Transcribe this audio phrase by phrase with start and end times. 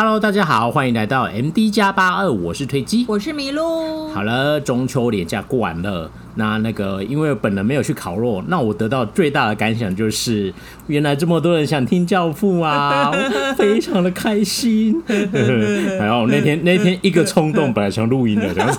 [0.00, 4.08] Hello，大家好，欢迎来到 MD 加八二，我是推机，我是麋鹿。
[4.10, 6.08] 好了，中秋连假过完了。
[6.38, 10.54] 那那个，因为本人没有去烤肉，那我得到最大的感想就是，
[10.86, 13.10] 原来这么多人想听教父啊，
[13.58, 15.02] 非常的开心。
[15.98, 18.78] 然后那天那天一个冲动，本来想录音的这样子，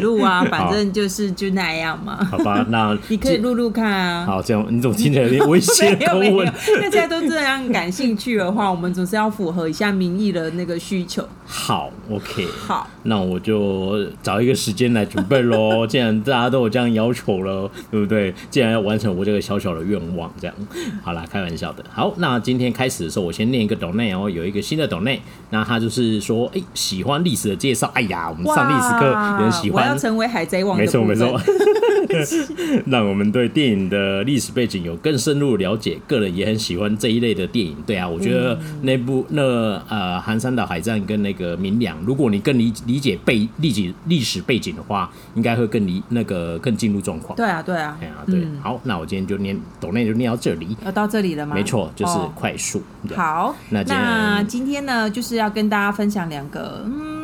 [0.00, 2.24] 录啊， 反正就是就那样嘛。
[2.24, 4.24] 好吧，那你可以录录看啊。
[4.24, 5.98] 好，这样你怎么听起来有点危险？
[6.06, 6.50] 口吻。
[6.80, 11.28] 大家都这样感兴趣的话，我们总是要符合一下民意的那个需求。
[11.44, 15.86] 好，OK，好，那我就找一个时间来准备喽。
[15.86, 18.32] 既然大家都有这样要求了，对不对？
[18.48, 20.56] 既然要完成我这个小小的愿望，这样
[21.02, 21.84] 好啦，开玩笑的。
[21.90, 25.20] 好，那今天开始的时候，我先念一个抖内哦，有一个新的抖内，
[25.50, 27.90] 那他就是说，哎，喜欢历史的介绍。
[27.94, 29.84] 哎呀，我们上历史课也很喜欢。
[29.84, 30.78] 我要成为海贼王。
[30.78, 31.40] 没错没错。
[32.86, 35.98] 让我们对电影的历史背景有更深入了解。
[36.06, 37.76] 个人也很喜欢这一类的电影。
[37.86, 39.42] 对啊，我觉得那部那
[39.88, 47.34] 呃，寒山岛海战跟那个明梁，如果你更理理解背历史历史背景的话，应该会更理那个更进入状况。
[47.36, 48.46] 对啊，对啊，对啊，对。
[48.62, 50.76] 好，那我今天就念抖内就念到这里。
[50.84, 51.54] 要到这里了吗？
[51.54, 52.82] 没错，就是快速。
[53.16, 57.18] 好，那那今天呢，就是要跟大家分享两个嗯。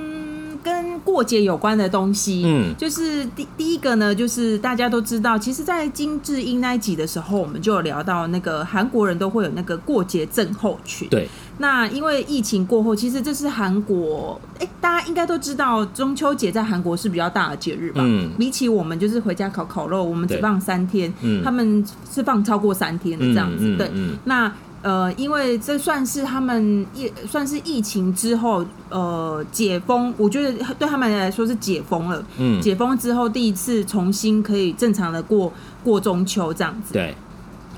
[0.64, 11.08] 跟过节有关的东西，嗯，就是第第一个呢，就是大家都知道，其实，在金智英那一集的时候，我们就有聊到那个韩国人都会有那个过节症候群。
[11.08, 11.28] 对，
[11.58, 18.02] 那因为疫情过后，其实这是韩国，哎、欸，大家应该都知道，中秋节在韩国是比较大的节日吧？
[18.04, 23.90] 嗯，比起我们就是回家烤烤肉，我们只放三天，嗯，他们是放超过三天的这样子，嗯嗯嗯、对，
[24.24, 24.52] 那。
[24.82, 32.24] 呃，因为这算是他们疫算是疫情之后，呃，解封，我觉得对他们来说是解封了。
[32.38, 36.92] 嗯，解封之后第一次重新可以正常的过过中秋这样子。
[36.92, 37.12] 对，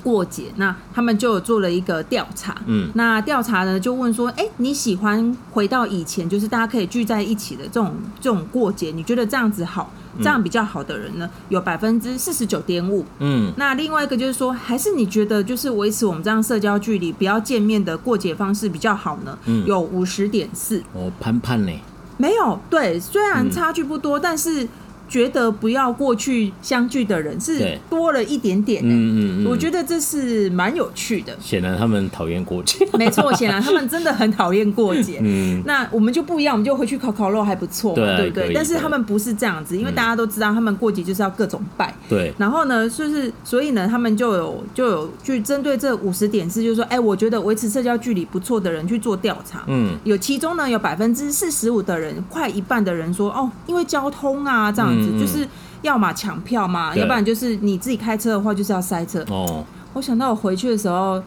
[0.02, 2.56] 过节，那他们就有做了一个调查。
[2.66, 8.90] 嗯，那调查呢就问说，哎，你喜欢回到以前，就是大家可以聚在一起的这种这种过节？
[8.90, 9.92] 你觉得这样子好？
[10.20, 13.04] 这样比较好的人呢，有百分之四十九点五。
[13.20, 19.38] 嗯，那另外一个就是说，还是你觉得就是维持我们这样社交距离、不要见面的过节方式比较好呢？
[19.44, 20.82] 嗯，有五十点四。
[20.92, 21.72] 哦，潘潘呢？
[22.16, 24.66] 没有，对，虽然差距不多，但是。
[25.08, 31.34] 觉得不要过去相聚的人是多了一点点，嗯嗯嗯，我觉得这是蛮有趣的。
[31.40, 35.18] 显然他们讨厌过节，没错，显然他们真的很讨厌过节。
[35.24, 38.52] 嗯，那我们就不一样，我们就回去烤烤肉还不错，对不对？
[38.54, 41.94] 但是他们不是这样子，因为大家都知道，他们过节就是要各种拜。
[42.08, 42.32] 对。
[42.36, 49.64] 然后呢，就是所以呢，他们就有就有去针对这五十点是，就是说，哎，我觉得维持社交距离不错的人去做调查。
[49.68, 49.96] 嗯。
[50.04, 54.97] 有其中呢，有百分之四十五的人，快一半的人说，哦，因为交通啊这样。
[55.18, 55.46] 就是
[55.82, 59.24] 要么抢票嘛，要不然就是你自己开车的话，就是要塞车。
[59.28, 61.22] 哦，我想到我回去的时候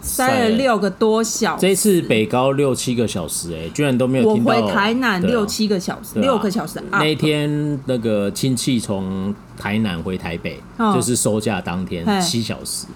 [0.00, 1.60] 塞了六个多小时。
[1.60, 4.54] 这次北高六七个小时，哎，居然都没有听到。
[4.54, 6.80] 我回台南六七个小时，六个小时。
[6.90, 10.60] 那一天那个亲戚从台南回台北，
[10.94, 12.86] 就是收假当天七小时。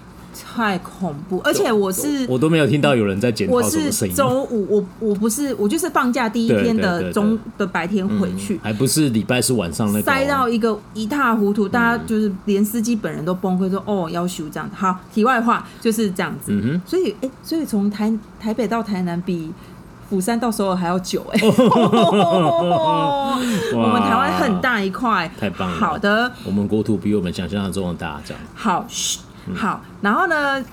[0.55, 4.15] 太恐怖，而且我是我都没有听到有人在检讨什么声音。
[4.15, 14.77] 我是周五，我我不是我就是放假第一天的中的白天回去，还不是礼拜是晚上那个塞到一个一塌糊涂，大家就是连司机本人都崩溃说哦要修这样子。
[14.77, 16.53] 好，题外话就是这样子。
[16.53, 19.51] 嗯哼，所以哎，所以从台台北到台南比
[20.11, 21.41] 釜山到首尔还要久哎。
[23.75, 25.77] 我们台湾很大一块，太棒了。
[25.77, 28.87] 好的，我们国土比我们想象中的大，这样好。
[29.55, 30.65] 好，然后呢，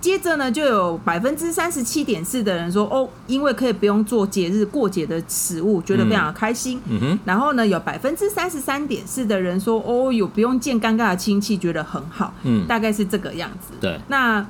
[0.00, 6.80] 接着呢，就有百分之三十七点四的人说，哦，因为可以不用做节日过节的食物，觉得非常的开心。
[6.86, 7.18] 嗯哼。
[7.24, 12.32] 然后呢，有百分之三十三点四的人说，哦，有不用见尴尬的亲戚，觉得很好。
[12.42, 13.74] 嗯，大概是这个样子。
[13.80, 13.98] 对。
[14.08, 14.46] 那，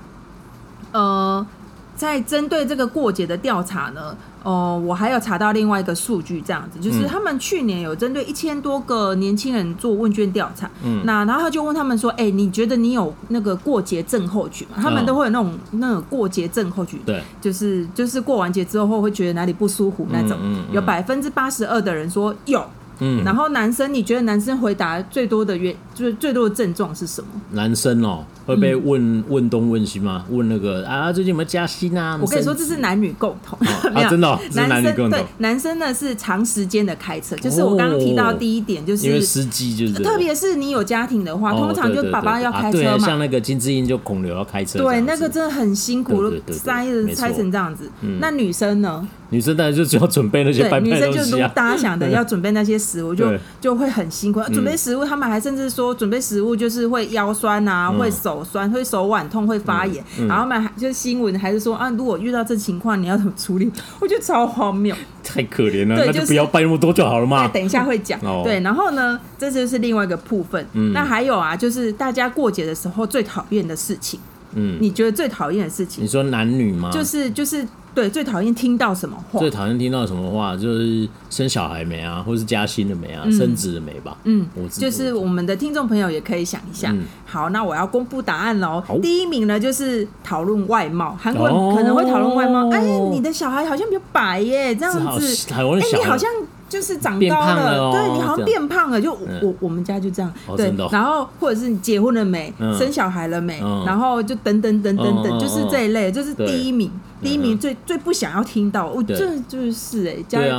[0.92, 1.46] 呃，
[1.94, 4.16] 在针对这个过节的调查呢？
[4.46, 14.76] 哦，我还有查到另外一个数据，这样子，就是他们去年有针对一千多个年轻人做问卷调查，嗯，那然后他就问他们说，哎、欸，你觉得你有那个过节症候群吗？
[14.80, 20.38] 他们都会有那种那种过节症候群，对，就是就是过完节之后会觉得哪里不舒服那种，
[20.70, 22.64] 有百分之八十二的人说有。
[22.98, 27.28] 嗯，然后男生，你觉得男生回答最多的原就是最多的症状是什么？
[27.50, 30.24] 男生哦，会被问、嗯、问东问西吗？
[30.30, 32.18] 问那个啊，最近有没有加薪啊？
[32.22, 34.38] 我跟你说，这是男女共同，哦、 没有、啊、真的、
[34.68, 35.10] 男女共同。
[35.10, 47.90] 对，男生呢是长时间的开车，就是我刚刚提到第一点，就是、哦、因为司机就是，特别是你有家庭的话，通常就爸爸要开车嘛，像那个金智英就孔刘要开车，对，那个真的很辛苦，塞的塞成这样子。
[48.20, 49.06] 那女生呢？
[49.30, 51.06] 女生当然就只要准备那些拜拜东西啊。
[51.06, 54.42] 女生就如大家想的要准备那些食物，就就会很辛苦。
[54.52, 60.02] 准备食物，他们还甚至说说准备食物就是会腰酸啊，会手酸，会手腕痛，会发炎。
[60.26, 63.70] 然后嘛，就是新闻还是说啊，如果遇到这情况，你要怎么处理？
[64.00, 64.92] 我觉得超荒谬，
[65.22, 65.94] 太可怜了。
[65.96, 67.46] 那就不要办那么多就好了嘛。
[67.46, 68.18] 等一下会讲。
[68.42, 70.66] 对，然后呢，这就是另外一个部分。
[70.72, 74.18] 嗯那还有啊，就是大家过节的时候最讨厌的事情。
[74.56, 76.02] 嗯，你觉得最讨厌的事情？
[76.02, 76.90] 你说男女吗？
[76.90, 77.64] 就是就是。
[77.96, 79.40] 对，最讨厌听到什么话？
[79.40, 80.54] 最讨厌听到什么话？
[80.54, 84.14] 就是生小孩没啊，或是加薪了没啊，嗯、升职了没吧？
[84.24, 86.90] 嗯，我就是我们的听众朋友也可以想一下。
[86.92, 88.82] 嗯、好，那我要公布答案喽。
[89.00, 92.66] 第一名呢，就是讨论外貌，韩国人可能会讨论外貌。
[92.66, 95.46] 哦、哎，你的小孩好像比较白耶，这样子。
[95.54, 95.62] 哎，
[95.98, 96.30] 你好像。
[96.76, 99.00] 就是长高了，了对，你好像变胖了。
[99.00, 100.74] 就我、嗯、我们家就这样，哦、对。
[100.92, 106.90] 然后或者是你结婚了没，嗯、生小孩了没，嗯、然后就等等等等等，嗯、就是这一类，就是第一名，
[107.22, 108.86] 第一名最、嗯、最不想要听到。
[108.86, 110.50] 我这就是哎，家里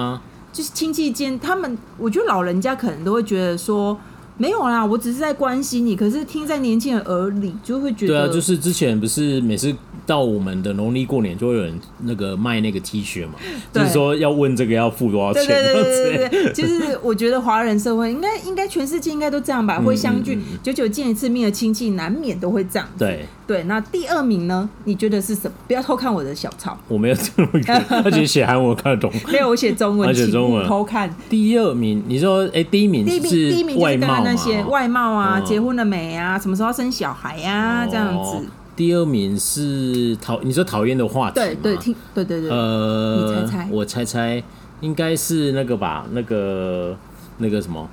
[0.52, 3.96] 就是亲戚间，他们我觉得老人家可能都会觉得说。
[4.38, 5.96] 没有啦，我只是在关心你。
[5.96, 9.74] 可是听在年轻人耳里，就会觉得对啊，就是之前不是每次
[10.06, 13.34] 到我们的农历过年，就会有人那个卖那个 T 恤嘛，
[13.74, 15.46] 就是说要问这个要付多少钱。
[15.46, 22.88] 对对对对对， 其实我觉得华人社会应该应该全世界应该都这样吧，会相聚久久见一次面的亲戚，难免都会这样。
[22.98, 23.26] 对。
[23.48, 24.70] 对，那第二名呢？
[24.84, 25.56] 你觉得是什么？
[25.68, 29.10] 不要偷看我的小抄，我没有这么看， 而且写韩文我看得懂。
[29.32, 30.68] 没有，我写中文，写中文。
[30.68, 31.10] 偷看。
[31.30, 38.48] 第二名，你说，哎，第一名是第一名就是刚刚那些外貌啊，结婚了没啊，什么时候生小孩呀，这样子。
[38.76, 42.50] 第二名是讨，你说讨厌的话题，对对，听，对对对。
[42.50, 44.44] 呃，你猜猜，我猜猜，
[44.82, 46.06] 应该是那个吧？
[46.12, 46.96] 那个
[47.38, 47.90] 那个什么？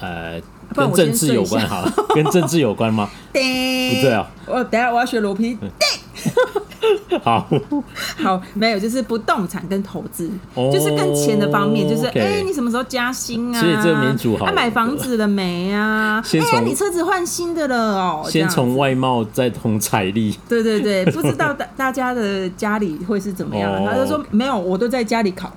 [0.00, 0.40] 呃。
[0.74, 3.08] 跟政治有关好了，跟政治有关吗？
[3.32, 5.58] 不对啊，我等下我要学罗皮。
[7.22, 7.48] 好
[8.22, 13.60] 好，没有，就是不动产跟投资，就是跟钱的方面，就是哎，你什么时候加薪啊？
[13.60, 16.22] 所以这个民主好，他买房子了没啊？
[16.52, 18.26] 哎，你车子换新的了哦。
[18.28, 20.36] 先从外貌，再从财力。
[20.48, 23.84] 对对对，不知道大大家的家里会是怎么样？
[23.86, 25.50] 他就说没有，我都在家里考。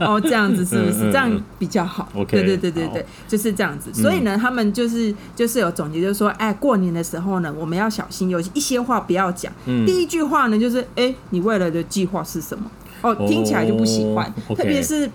[0.00, 2.08] 哦，这样子是不是这样比较好？
[2.28, 3.92] 对对对对对，就是这样子。
[3.92, 9.52] 所以呢，他们就是就是有总结，就是说，哎，过年的时候呢，我们要小心，有一些话不要讲。
[9.64, 12.70] 第一句话呢，就是哎，你未来的计划是什么？
[13.02, 14.32] 哦，听起来就不喜欢。
[14.48, 15.10] 特别是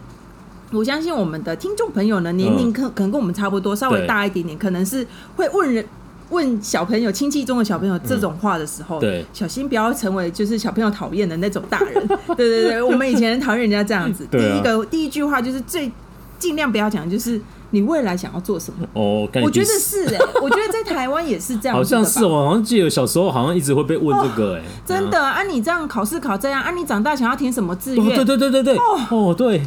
[0.71, 5.05] 我相信我们的听众朋友呢，年龄可可能跟我们差不多，稍微大一点点，可能是
[5.35, 5.85] 会问人。
[6.29, 12.07] 问小朋友亲戚中的小朋友这种话的时候，对，小心不要成为就是小朋友讨厌的那种大人。
[12.35, 14.27] 对对对，我们以前讨厌人家这样子。
[14.31, 15.91] 第一个第一句话就是最
[16.37, 17.39] 尽量不要讲，就是
[17.71, 18.85] 你未来想要做什么。
[18.93, 21.75] 哦，我觉得是哎，我觉得在台湾也是这样。
[21.77, 25.43] 好像是我好像记得小时候好像一直会被问这个哎，真的啊？
[25.43, 26.71] 你这样考试考这样啊？
[26.71, 28.05] 你长大想要填什么志愿？
[28.05, 28.77] 对对对对对，
[29.09, 29.61] 哦对。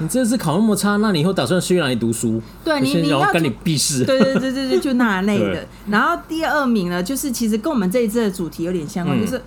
[0.00, 2.40] 你这次考那么差，那你以后打算去哪里读书？
[2.64, 4.02] 对，你你要跟你避世。
[4.04, 5.66] 对对对对对，就那类的。
[5.88, 9.40] 然后第二名呢，就是其实跟我们这一次的主题有点相关，就是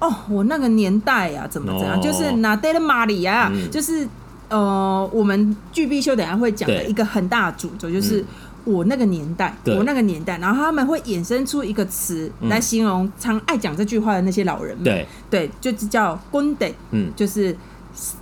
[0.00, 4.08] 哦，我那个年代呀，怎么怎样，就是拿德勒玛里亚，就是
[4.48, 8.24] 呃，我们巨必修等下会讲的一个很大的主轴，就是
[8.64, 14.84] 我那个年代，我那个年代，然后他们会衍生出一个词来形容常爱讲这句话的那些老人们。
[14.84, 17.54] 对对，就是叫公德，嗯，就是。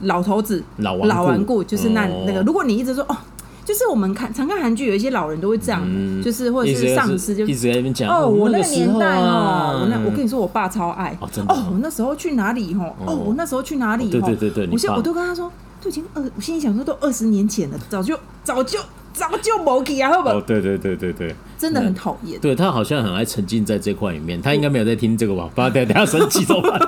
[0.02, 2.42] 老头子，老顽固，就是那那个。
[2.42, 3.16] 如果你一直说哦，
[3.64, 5.82] 就是我们看常看韩剧，有一些老人都会这样，
[6.22, 11.28] 就是或者是上司就一直在那边讲哦，我那个年代哦，我那我跟你说，我爸超爱哦，
[11.72, 14.08] 我那时候去哪里哦，哦，我那时候去哪里？
[14.10, 15.50] 对对对对，我现我都跟他说，
[15.82, 18.78] 都已经二，我心里想说都二十年前了，早就早就
[19.12, 20.40] 早就没给啊，好不好？
[20.40, 22.40] 对对对对对，真的很讨厌。
[22.40, 25.50] 对他好像很爱沉浸在这块里面，他应该没有在听这个吧？
[25.54, 26.80] 不然等下生气怎么办？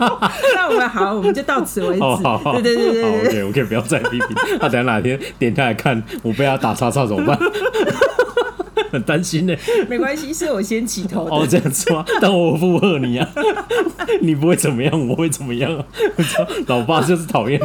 [0.54, 2.00] 那我们好，我们就到此为止。
[2.00, 4.28] 对对对对对，OK OK，不要再批评。
[4.60, 7.38] 他等下哪天点开来看，我被他打叉叉怎么办？
[8.92, 9.54] 很担心呢。
[9.88, 11.30] 没关系，是我先起头的。
[11.30, 12.04] 哦，这样子吗？
[12.20, 13.28] 但我附和你啊，
[14.20, 15.84] 你不会怎么样，我会怎么样啊？
[16.66, 17.60] 老爸就是讨厌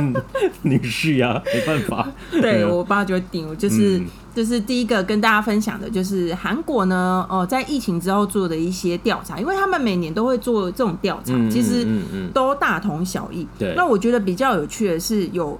[0.61, 2.11] 女婿啊，没办法。
[2.31, 4.01] 对我爸就会顶，就是。
[4.35, 11.87] 就是第一个跟大家分享的，就是韩国呢，哦，在疫情之后做的一些调查，因为他们每年都会做这种调查，其实
[12.33, 13.47] 都大同小异。
[13.57, 15.57] 对，那我觉得比较有趣的是，有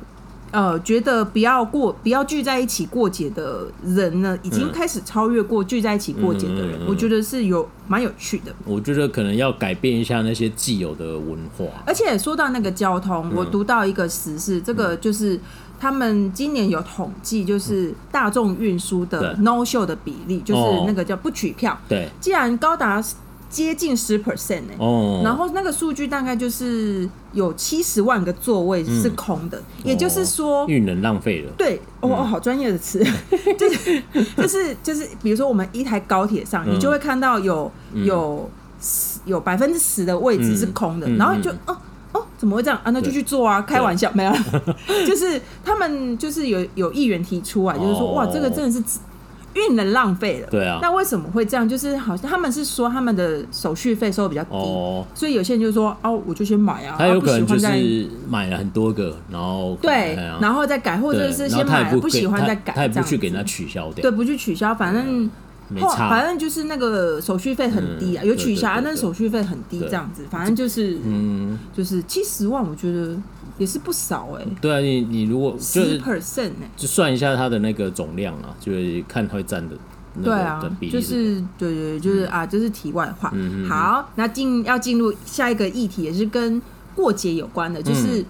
[0.55, 8.55] 呃，觉得不要过、不要聚在一起过节的人呢，已经开始超越过聚在一起过节的人，我觉得是有蛮有趣的。
[8.63, 11.65] 我觉得可能要改变一下那些既有的文化。
[11.85, 15.38] 而且说到那个交通，我读到一个时事，这个就是。
[15.77, 21.77] 他们今年有统计，就是大众运输的 no show 的比例，就是那个叫不取票。
[21.89, 23.03] 对，既然高达
[23.55, 31.51] 接近十 percent 哎，哦，然后那个数据大概就是有七十万个座位是空的，嗯、也就是说运能浪费了。
[31.57, 33.01] 对，哦，嗯、好专业的词，
[33.57, 34.03] 就是
[34.35, 38.50] 就是就是，比如说我们一台高铁上，嗯、你就会看到有有
[39.24, 41.77] 有百分之十的位置是空的，嗯、然后就哦
[42.12, 42.77] 哦，怎么会这样？
[42.83, 42.91] 啊？
[42.91, 44.33] 那就去坐啊，开玩笑没有，
[45.07, 48.83] 就是他们就是有有议员提出啊，就是说哇，这个真的是。
[49.55, 51.67] 运能浪费了，对啊，那为什么会这样？
[51.67, 56.95] 就是好像他们是说他们的手续费收的比较低，哦，所以有些人就说哦，我就先买啊。
[57.00, 65.29] 他有可能就是买了很多个，然后对，然后再改，或者是先买了不喜欢再改，他也不去给他取消掉，对，不去取消，反正
[65.97, 73.15] 反正就是那个手续费很低啊，有取消，但是手续费很低，这样子，反正就是嗯，就是七十万，我觉得。
[73.57, 79.75] 也是不少哎、欸，对啊，你你如果十 percent 哎，就算一下它的那个总量啊，就是看它会占的
[80.24, 83.31] 对啊，就是对对对，就是、嗯、啊，这、就是题外话。
[83.33, 86.62] 嗯、好，那进要进入下一个议题，也是跟
[86.95, 88.21] 过节有关的，就是、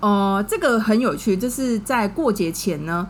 [0.00, 3.06] 嗯、呃，这个很有趣，就是在过节前呢。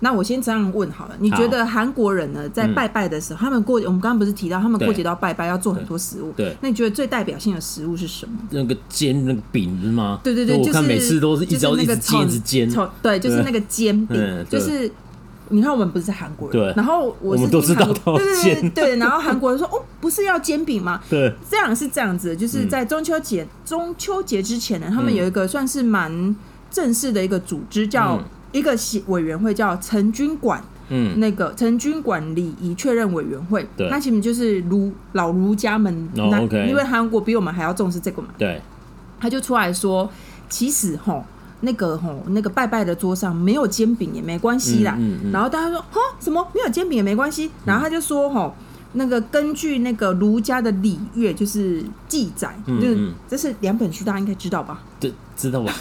[0.00, 8.38] 那我先这样问好了，你觉得韩国人呢，在拜拜的时候，他们过我们刚刚不是提到他们过节都要拜拜，要做很多食物，对，那你觉得最代表性的食物是什么？
[8.50, 10.20] 那个煎那个饼是吗？
[10.22, 12.70] 对对对，就是每次都是一直一直煎一直煎，
[13.02, 14.90] 对，就是那个煎饼，就是
[15.48, 21.00] 你看我们不是韩国人，对，然后我们都知道，对对对对，然后韩国人说 哦，不是要煎饼吗？
[21.10, 26.36] 对，这样是这样子，就是在中秋节中秋节之前呢，他们有一个算是蛮
[26.70, 28.22] 正式的一个组织叫。
[28.52, 28.76] 一个
[29.06, 38.60] 委员会叫成均馆，嗯，那个成均馆礼仪确认委员会，对，它其实就是儒老儒家们，那、因为韩国比我们还要重视这个嘛，对，
[39.20, 40.10] 他就出来说，
[40.48, 41.24] 其实吼
[41.60, 46.46] 那个吼那个拜拜的桌上没有煎饼也没关系啦，嗯嗯嗯、然后大家说哈什么？
[46.54, 48.54] 没有煎饼也没关系，然后他就说吼
[48.92, 54.80] 那个根据那个儒家的礼乐就是记载，嗯嗯、就是这是两本书，大家应该知道吧？
[54.98, 55.74] 对，知道吧？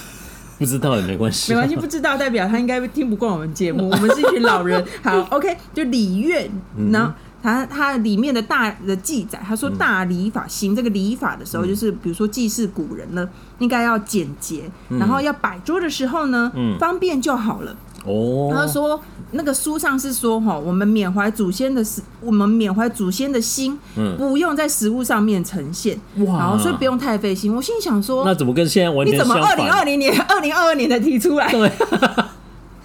[0.58, 3.90] 不知道也没关系，没关系，不知道代表他应该听不惯我们节目。
[3.92, 6.50] 我们是一群老人， 好，OK，就礼乐，
[6.92, 13.28] 然后他他里面的大的记载，他说大礼法行这个礼法的时候，就是比如说祭祀古人呢，
[13.60, 17.76] 应该要简洁，然后要摆桌的时候呢，方便就好了。
[18.08, 19.00] 哦，他说
[19.32, 27.54] 那个书上是说哈，我们缅怀祖先的是，我们缅怀祖先的心，嗯，不用在食物上面呈现，哇，然后所以不用太费心。
[27.54, 29.14] 我心里想说，那怎么跟现在完全？
[29.14, 31.52] 你怎么二零二零年、 二零二二年的提出来？
[31.52, 31.70] 对，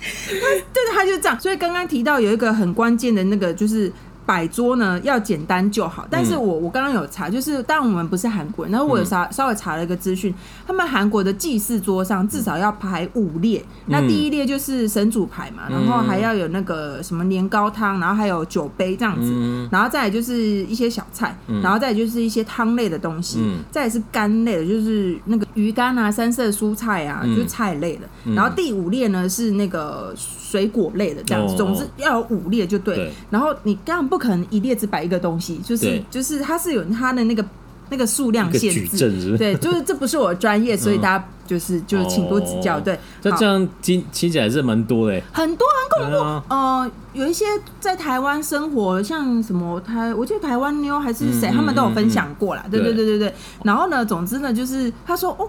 [0.03, 1.41] 对，他就这样。
[1.41, 3.93] 所以刚刚提到有一个很关键的那个就是。
[4.25, 10.33] 摆桌呢要简单就好，但是我我刚刚有查，就是当然我们不是韩国人，然后我有稍稍微查了一个资讯，
[10.67, 23.41] 他们韩国的祭祀桌上至少要排五列，那第一列就是神主牌嘛，然后还要有那个什么年糕汤，然后还有酒杯这样子，然后再来就是一些小菜，然后再来就是一些汤类的东西，
[23.73, 28.03] 再来是干类的，就是那个鱼干啊、三色蔬菜啊，就是菜类的，
[28.35, 34.12] 然后第五列呢是那个水果类的这样子，总之要有五列就对，然后你刚。
[34.13, 37.43] 不可能一列只摆一个东西，就是就是它是有它的那个
[37.89, 42.79] 那个数量限制，对，就是这不是我的专业，所以大家就是、嗯、就请多指教。
[42.79, 45.67] 对，那这样听听起来是蛮多的，很多
[45.97, 46.55] 很恐怖。
[46.55, 47.47] 啊、呃，有一些
[47.81, 52.63] 在台湾生活，像什么台，我记得台湾妞还是谁，嗯、他们都有分享过啦。
[52.67, 53.35] 嗯、对对对对对。
[53.65, 55.49] 然后呢，总之呢，就是他说哦，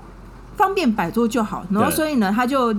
[0.56, 1.66] 方便摆桌就好。
[1.70, 2.74] 然后所以呢，他就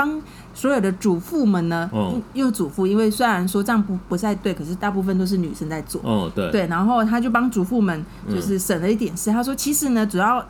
[0.00, 0.22] 帮。
[0.52, 6.00] 所有的主妇们呢，哦、因为主妇，因为虽然说这样不不太对，可是大部分都是女生在做。
[6.04, 6.50] 哦，对。
[6.50, 9.30] 对，然后他就帮主妇们就是省了一点事。
[9.30, 10.44] 嗯、他说，其实呢，主要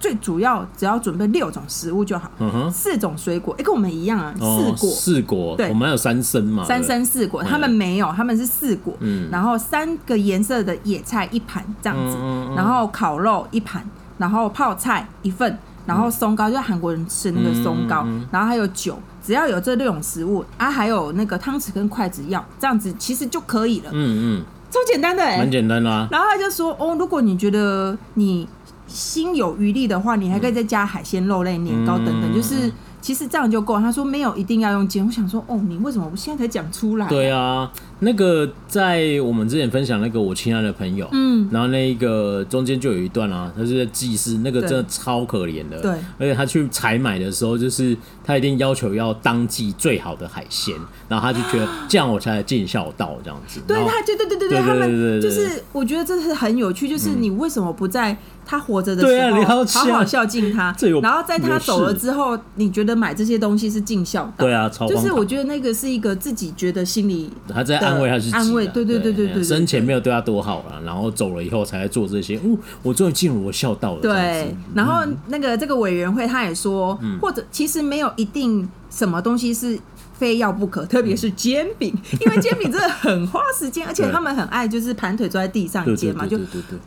[0.00, 2.28] 最主要只要准备六种食物就好，
[2.70, 4.90] 四种水果，哎，跟我们一样啊，哦、四果。
[4.90, 5.56] 四果。
[5.56, 6.64] 对，我们还有三生嘛。
[6.64, 8.92] 三生四果，他们没有，他们是四果。
[8.98, 9.30] 嗯。
[9.30, 12.16] 然后三个颜色的野菜一盘这样子，
[12.56, 13.88] 然后烤肉一盘，
[14.18, 18.98] 然后泡菜一份，然后松糕，嗯、就韩国人吃那个松糕，嗯嗯、然后还有酒。
[19.24, 23.90] 只要有这六种食物啊，还有那个汤匙跟筷子要这样子，其实就可以了。
[23.92, 26.06] 嗯嗯，超简单的蛮简单的啊。
[26.10, 28.46] 然后他就说哦，如果你觉得你
[28.86, 32.70] 心有余力的话，你还可以再加海鲜、肉类、年糕等等，嗯、就是。
[33.06, 33.78] 其实这样就够。
[33.78, 35.06] 他说没有一定要用煎。
[35.06, 37.06] 我想说，哦，你为什么我现在才讲出来？
[37.06, 37.70] 对啊，
[38.00, 50.74] 那个在我们之前分享那个我亲爱的朋友，嗯，然后那一个中间就有一段啊，他是在祭祀，那个真的超可怜的，对，而且他去采买的时候，就是他一定要求要当季最好的海鲜，
[51.08, 53.60] 然后他就觉得这样我才尽孝道这样子。
[53.68, 58.16] 对，他就对对对对，他们就是我觉得这是很有趣，就是你为什么不在？
[58.46, 60.74] 他活着的时候，好好孝敬他。
[61.02, 64.44] 然后在他走了之后，你觉得买这些东西是尽孝道？
[64.44, 72.36] 对啊，就是我觉得那个是一个自己觉得心里他在安慰他自己，安慰，对对对对对，生前没有对他多好了，然后走了以后才来做这些。
[72.38, 74.00] 哦，我终于进入我孝道了。
[74.00, 79.78] 对，然后那个这个委员会他也说，或者其实没有一定什么东西是。
[80.18, 86.38] 非要不可，特别是煎饼， 因为煎饼真的很花时间，而且他们很爱就是盘腿坐在地上煎嘛，就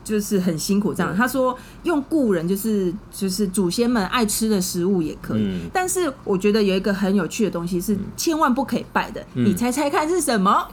[0.03, 1.15] 就是很辛苦这样。
[1.15, 10.67] 他说用故人就是就是祖先们爱吃的食物也可以，但是我觉得有一个很有趣的东西是千万不可以拜的，你猜猜看是什么？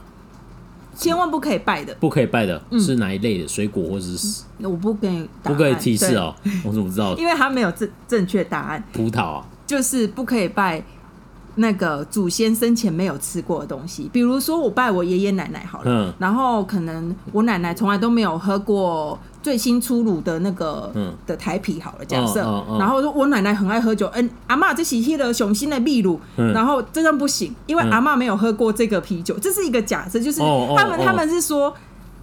[0.96, 4.44] 千万不可以拜的，不可以拜的是哪一类的水果或者是？
[4.62, 7.14] 我不给你，不可以提示哦，我怎么知道？
[7.18, 8.82] 因为他没有正正确答案。
[8.94, 10.82] 葡萄啊，就是不可以拜。
[11.56, 20.92] 那个祖先生前没有吃过的东西，比如说我拜我爷爷奶奶好了，嗯，然后可能我奶奶从来都没有喝过最新出炉的那个
[21.26, 22.40] 的台啤好了，假设，
[22.78, 30.40] 然后说我奶奶很爱喝酒，嗯，阿嬷这是迄个雄心的秘鲁，然后这样不行，因为阿嬷没有喝过这个啤酒，这是一个假设，就是
[30.76, 31.74] 他们他们是说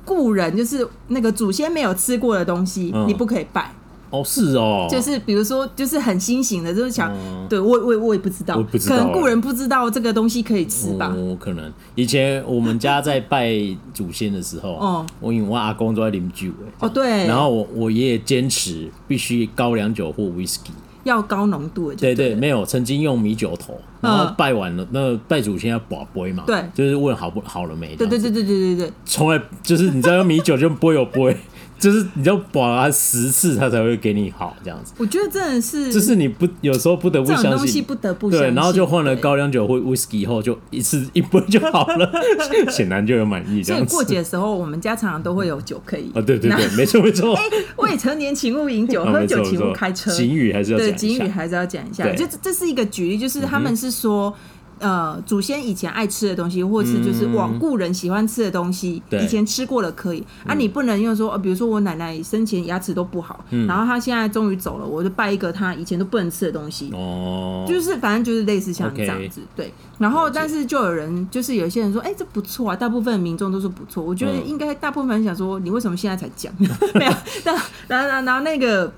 [0.06, 3.72] 故人就是那个祖先没有吃过的东西，你不可以拜。
[4.13, 7.12] 哦，是哦，就是比如说，就是很新型的，就是想，
[7.50, 11.12] 对我我我也不知道，可能故人不知道这个东西可以吃吧。
[11.17, 11.74] 哦，可能。
[11.96, 13.51] 以前我们家在拜
[13.91, 20.70] 祖先的时候， 哦，我因为我阿公都在啉酒，哦对，然后我我爷爷坚持必须高粱酒或 whisky，
[21.03, 31.36] 要高浓度的，对对，没有曾经用米酒头，然后拜完了，那拜祖先要保杯嘛，对，就是问好不好了没，对对对对对对对，从来 就是你知道用米酒就不会有杯。
[31.84, 34.94] 就是你要保他十次，他才会给你好这样子。
[34.98, 38.50] 我觉得真的是，就是你不有时候不得不相信，不得不相信。
[38.52, 42.10] 对，然后就换了高粱酒或 whisky 以后，就一次一杯就好了，
[42.72, 43.62] 显然就有满意。
[43.62, 46.10] 这样过节的时候，我们家常常都会有酒可以。
[46.16, 47.36] 啊，对对对，没错没错。
[47.36, 47.44] 哎，
[47.75, 50.10] 未成年请勿饮酒，喝酒请勿开车。
[50.10, 52.10] 警语还是要对警语还是要讲一下。
[52.16, 54.34] 就这是一个举例，就是他们是说。
[54.80, 60.53] 呃，祖先以前爱吃的东西，或是就是往故人喜欢吃的东西，以前吃过了可以啊。
[60.53, 66.92] 你不能用说，呃，比如说我奶奶生前牙齿都不好，然后她现在终于走了，我就拜一个她以前都不能吃的东西。
[66.94, 69.74] 哦，就是反正就是类似像这样子，对。
[70.00, 74.03] 然后但是就有人就是有些人说，哎，这不错啊，大部分民众都说不错。
[74.03, 76.53] 我觉得应该大部分人想说，你为什么现在才讲？
[76.60, 77.13] 没有，
[77.44, 77.56] 但
[77.88, 78.92] 然后然后那个。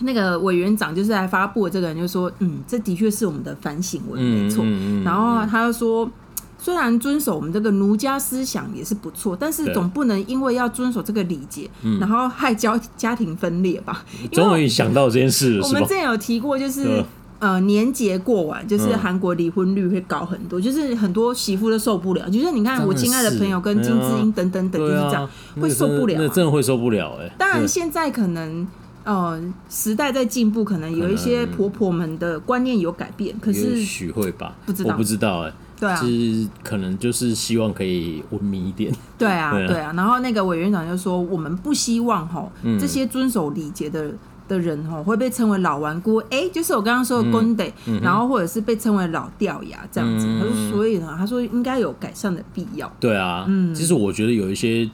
[0.00, 4.64] 那个委员长就是来发布的这个人就说，嗯，这的确是我们的反省文，没错。
[4.64, 6.10] 嗯嗯、然后他又说，
[6.58, 14.04] 虽然遵守我们这个儒家思想也是不错，但是总不能因为要遵守这个礼节，然后害家家庭分裂吧？
[14.32, 15.66] 终于想到这件事了。
[15.66, 17.04] 我们之前有提过，就是
[17.38, 22.28] 呃年节过完，就是韩国离婚率会高很多，就是很多媳妇都受不了。
[22.28, 25.30] 就是你看我亲爱的朋友跟金智英等等等，就是这样、啊、
[25.60, 27.32] 会受不了、啊，那真的会受不了哎、欸。
[27.38, 28.66] 当然现在可能。
[29.04, 34.56] 呃，时代在进步，可能有一些婆婆们的观念有改变，可是许会吧？
[34.64, 35.52] 不知道，我不知道哎。
[35.76, 38.94] 对啊，是可能就是希望可以文明一点。
[39.18, 39.92] 对啊，对啊。
[39.96, 42.48] 然后那个委员长就说：“我们不希望哈，
[42.80, 44.10] 这些遵守礼节的
[44.46, 46.18] 的人哈，会被称为老顽固。
[46.30, 47.64] 哎，就是我刚刚说的公德，
[48.00, 50.26] 然后或者是被称为老掉牙这样子。
[50.38, 52.90] 他说，所以呢，他说应该有改善的必要。
[53.00, 54.88] 对啊，嗯，其实我觉得有一些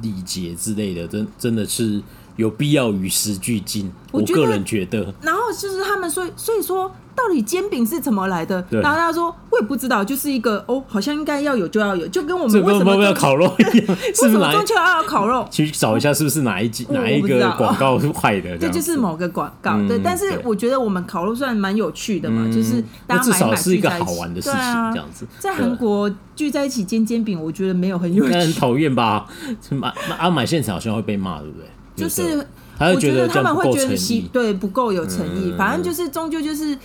[0.00, 2.00] 礼节之类的，真真的是。
[2.40, 5.12] 有必要与时俱进，我个人觉得。
[5.20, 8.64] 然后就是他们说，所以说到底煎饼是怎么来的？
[8.70, 15.46] 然后他说我也不知道，就是一个哦，好像应该要有就要有，就跟我们为什么要烤肉一样， 是不是中秋要烤肉？
[15.50, 18.56] 去找一下是不是哪一集哪一个广告是坏的？
[18.58, 19.76] 这就是某个广告。
[19.86, 24.58] 对，但是我觉得我们烤肉算蛮有趣的嘛，就是大家至少是一个好玩的事情，
[24.92, 25.26] 这样子。
[25.38, 29.26] 在韩国聚在一起煎煎饼，我觉得没有很有趣，很讨厌吧？
[29.68, 31.66] 买啊买现场好像会被骂，对不对？
[32.00, 32.46] 就是，
[32.78, 36.76] 我觉得他们会觉得习对不够有诚意，反正就是终究就是，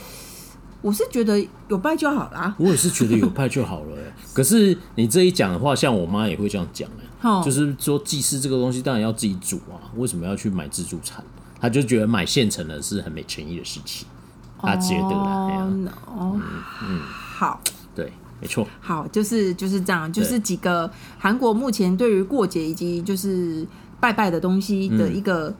[0.82, 2.54] 我是觉得有拜就好啦。
[2.60, 3.98] 我也是觉得有拜就好了，
[4.34, 6.90] 可是你这一讲的话，像我妈也会这样讲
[7.22, 11.24] 哎，就是说祭祀这个东西当然要自己煮啊，为什么要去买自助餐？
[11.60, 14.06] 他就觉得买现成的是很没诚意的事情，
[14.60, 15.90] 他觉得啦。
[16.06, 16.40] 哦，
[16.84, 17.00] 嗯，
[17.38, 17.60] 好，
[17.96, 23.66] 对，没错，好，就是就是这样，就是几个韩国目前对于过节以及就是。
[24.00, 25.54] 拜拜的东西的一个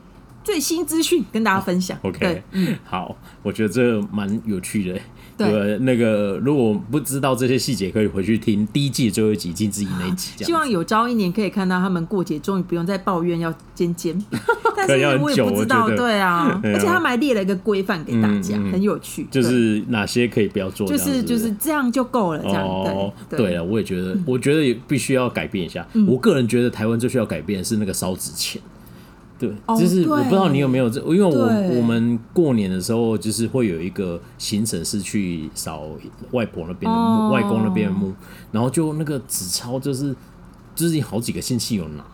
[0.44, 1.98] 最新资讯跟大家分享。
[2.02, 5.00] OK，嗯，好，我觉得这蛮有趣的。
[5.36, 10.32] 对，那个如果不知道这些细节，可以回去听第一季最后一集金智英那一集。
[10.44, 14.40] 希望有朝一年可以看到他们过节，终于不用再抱怨要煎煎饼。
[14.76, 19.26] 但是我也不知道，对啊，而且他们还列了一个规范给大家，很有趣。
[19.30, 22.42] 就是哪些可以不要做，就是就是这样就够了。
[22.42, 25.86] 这样对对了，我也觉得，我觉得也必须要改变一下。
[26.06, 28.60] 我个人觉得台湾最需要改变的是那个烧纸钱。
[29.38, 35.82] 对，就是我不知道你有没有这，因为我我们过年的时候就是会有一个行程是去扫
[36.30, 38.14] 外婆那边的墓，外公那边的墓，
[38.50, 40.14] 然后就那个纸钞就是
[40.74, 42.04] 就是好几个星期有拿，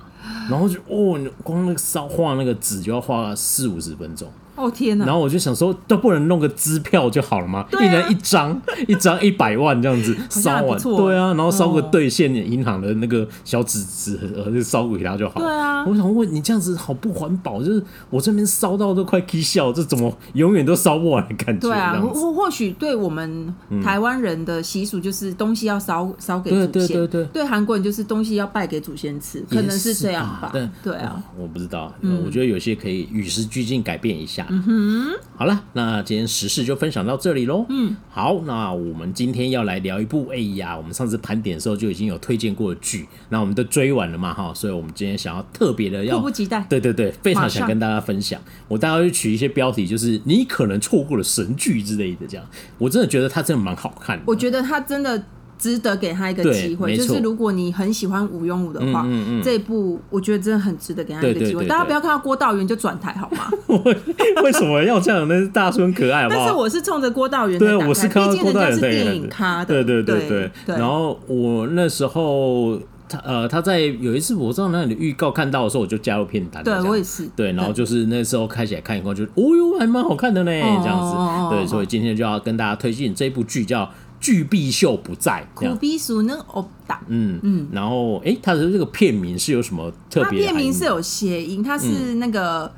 [0.50, 4.28] 然后就哦，光那个烧画那个纸就要画四五十分钟。
[4.62, 5.05] 哦天哪！
[5.05, 7.66] 然后我就想说，都不能弄个支票就好了吗？
[7.72, 15.40] 啊、一人一张， 一张一百万这样子烧完，对啊，然后烧个兑现银行的那个小纸纸呃，就烧给他就好。
[15.40, 17.62] 对啊，我想问你这样子好不环保？
[17.62, 21.68] 就是我这边烧到都快气笑，这怎么永远都烧不完的感觉？
[21.68, 30.51] 对啊，或或许对我们台湾人的习俗就是东西要烧烧给祖先，对对对对，对韩国人就是东西要拜给祖先吃，可能是这样吧？
[30.53, 31.92] 对对啊，我不知道，
[32.25, 34.46] 我觉得有些可以与时俱进改变一下。
[34.52, 37.64] 嗯哼，好了，那今天时事就分享到这里喽。
[37.70, 48.38] 嗯，好，那我们今天要来聊一部，哎呀，我们上次盘点的时候就已经有推荐过的剧，那我们都追完了嘛，哈，所以我们今天想要特别的要迫不及待，对对对，非常想跟大家分享。
[48.68, 54.24] 我大概会取一些标题，就是你可能错过了神剧之类的，这样，我真的觉得它真的蛮好看的。
[54.26, 55.24] 我觉得它真的。
[55.62, 61.64] 值得给他一个机会，就是如果你很喜欢吴庸武的话，嗯嗯嗯、这一部我觉得真的很值得给他一个机会。
[61.66, 63.48] 大家不要看到郭道元就转台好吗？
[64.42, 65.29] 为什么要这样？
[65.29, 70.77] 那是大孙可爱好好，但是我是冲着郭道元对，我是看到郭道元是电影咖的，对对对对。
[70.77, 72.77] 然后我那时候
[73.09, 76.64] 他呃他在有一次我在那里的预告看到的时候，我就加入片单。
[76.64, 77.29] 对我也是。
[77.37, 81.14] 对，然后就是那时候开起来看以后就，哦哟还蛮好看的呢，这样子。
[81.16, 83.88] 哦、对，所以今天就要跟大家推荐这部剧叫。
[84.22, 90.46] 巨臂秀不在，苦逼鼠能欧打，嗯嗯，然后哎，它的这个片名是有什么特别？
[90.46, 92.72] 它片名是有谐音，它是那个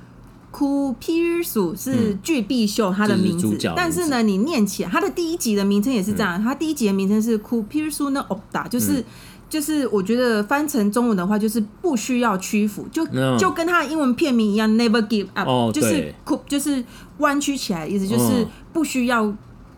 [0.50, 9.04] 苦逼鼠是巨臂秀它的名字，但是呢，你念起来，它的第一集的名称也是这样，它第一集的名称是苦逼鼠能欧打，就是
[9.50, 13.07] 就是我觉得翻成中文的话就是不需要屈服，就
[13.38, 16.83] 就跟它的英文片名一样，Never Give Up，就是苦就是
[17.18, 19.30] 弯曲起来的意思，就是不需要。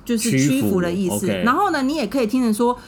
[0.07, 2.79] 就是屈服的意思，然后呢，你也可以听成说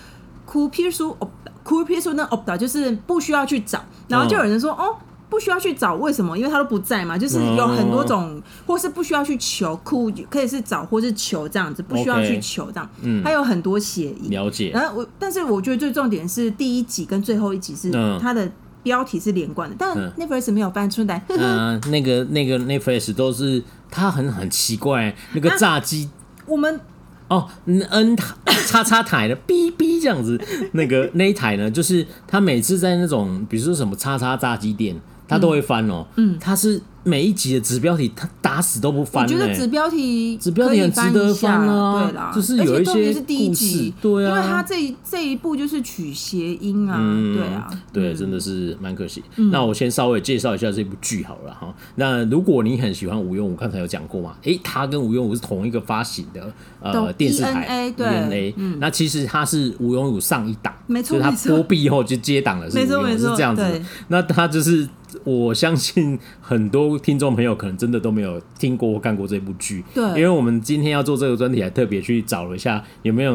[0.46, 1.28] 苦皮书哦，
[1.62, 4.96] 苦皮书那哦的，就是不需要去找，然后就有人说哦，
[5.28, 6.38] 不需要去找，为什么？
[6.38, 14.30] 因为他都不在嘛，就是有很多种，或是不需要去求，苦可以是找或是求这样子，不需要去求这样，嗯，还有很多谐音。
[14.30, 14.70] 了解。
[14.70, 18.50] 然后我，但是我觉得最重点是第一集跟最后一集是它的
[18.82, 21.22] 标题是连贯的，但 Netflix 没有翻出来。
[21.28, 26.08] 嗯， 那个那个 Netflix 都是它很很奇怪，那个炸鸡
[26.46, 26.80] 我们。
[27.28, 28.34] 哦，N 台
[28.66, 30.40] 叉叉台的哔哔这样子，
[30.72, 34.96] 那个那一台呢，就是他每次在那种，比如说什么叉叉炸鸡店，
[35.28, 36.06] 他都会翻哦。
[36.16, 36.82] 嗯，他是。
[37.08, 39.24] 每一集的子标题，他打死都不翻。
[39.24, 42.04] 我觉得子标题，子标题很值得翻啊。
[42.04, 46.98] 对啦，就是有一些是第一集，对啊，因为他这这一部就是取谐音啊，
[47.34, 49.22] 对啊，对，真的是蛮可惜。
[49.50, 51.74] 那我先稍微介绍一下这部剧好了哈。
[51.94, 54.36] 那如果你很喜欢禹英禑，刚才有讲过嘛？
[54.42, 58.54] 诶，他跟禹英禑是同一个发行的呃电视台，ENA。
[58.78, 63.62] 那其实他是禹英禑上一档，没错，他播毕以后就接档了，是是这样子。
[64.08, 64.86] 那他就是。
[65.24, 73.32] 我相信很多听众朋友可能真的都没有听过或看过这部剧，对，因为我们今天要做这个专题，还特别去找了一下有没有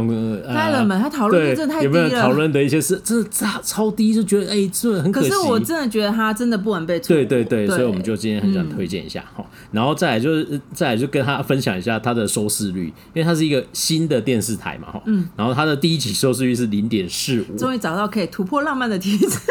[0.47, 5.29] 太冷门，他讨论真的太低了，有没有讨论的一些事，真的超超低，就觉得哎，这很可惜。
[5.29, 19.41] 可是我真的觉得他真的不能被对对对，所以我们就今天很想推荐一下哈，然后再来就是再来就跟他分享一下他的收视率，因为它是一个新的电视台嘛哈，嗯，然后它的第一集收视率是零点四五，终于找到可以突破浪漫的题材。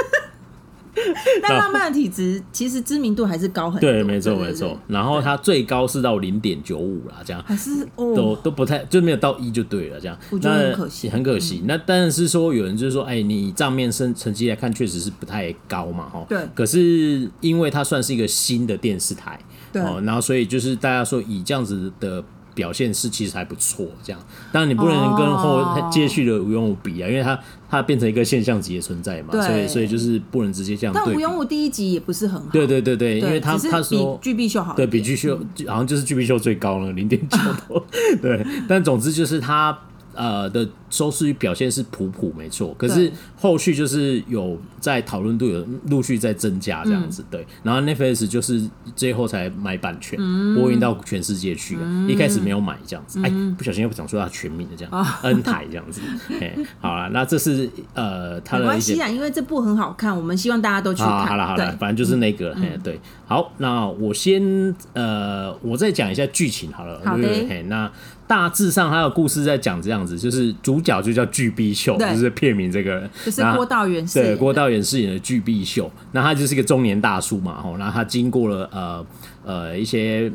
[1.42, 4.78] 但浪漫的体质其实知名度还是高很多，对，没错没错。
[4.88, 10.18] 然后它最高是到零点九五啦，这样还是哦，都都不太就没有到一就对了，这样。
[10.30, 11.62] 我觉得很可惜，很可惜。
[11.64, 16.24] 那当然是说有人就是说，哎，你账面成成绩来看确实是不太高嘛，哈。
[16.28, 16.38] 对。
[16.54, 19.38] 可是因为它算是一个新的电视台，
[19.72, 22.22] 对，然后所以就是大家说以这样子的。
[22.54, 24.20] 表现是其实还不错，这样。
[24.52, 27.38] 当然你不能跟后接续的无用武比啊，因为它
[27.70, 30.94] 它变成一个现象级的存在嘛，所以所以就是不能直接这样。
[30.94, 37.38] 但无用武第一集也不是很好，对对对对，因为他他说巨碧秀好，对比巨秀好像就是巨碧秀最高了零点九
[37.68, 37.86] 多，
[38.20, 39.78] 对，但总之就是他。
[40.14, 47.46] 呃的收视率表现是普普没错，可是后续就是有在讨论度有陆续在增加这样子，对。
[47.62, 48.62] 然后 Netflix 就是
[48.94, 50.18] 最后才买版权
[50.54, 56.02] 播映到全世界去，一开始没有买这样子，哎，不小心又讲出他全名的这样，N 台这样子。
[56.38, 61.26] 哎好了，那这是呃他的一些，因为这部很好看，我们希望大家都去看。
[61.26, 63.00] 好了好了，反正就是那个，哎对。
[63.26, 67.90] 好，那我先呃我再讲一下剧情好了，好的，那。
[68.24, 75.90] 大致上，他的故事在讲这样子，就是主角就叫巨臂秀，就是片名这个人，就是郭道元对，郭道元饰演的巨臂秀。
[76.12, 79.06] 那他就是一个中年大叔嘛，吼，然后他经过了呃
[79.44, 80.30] 呃一些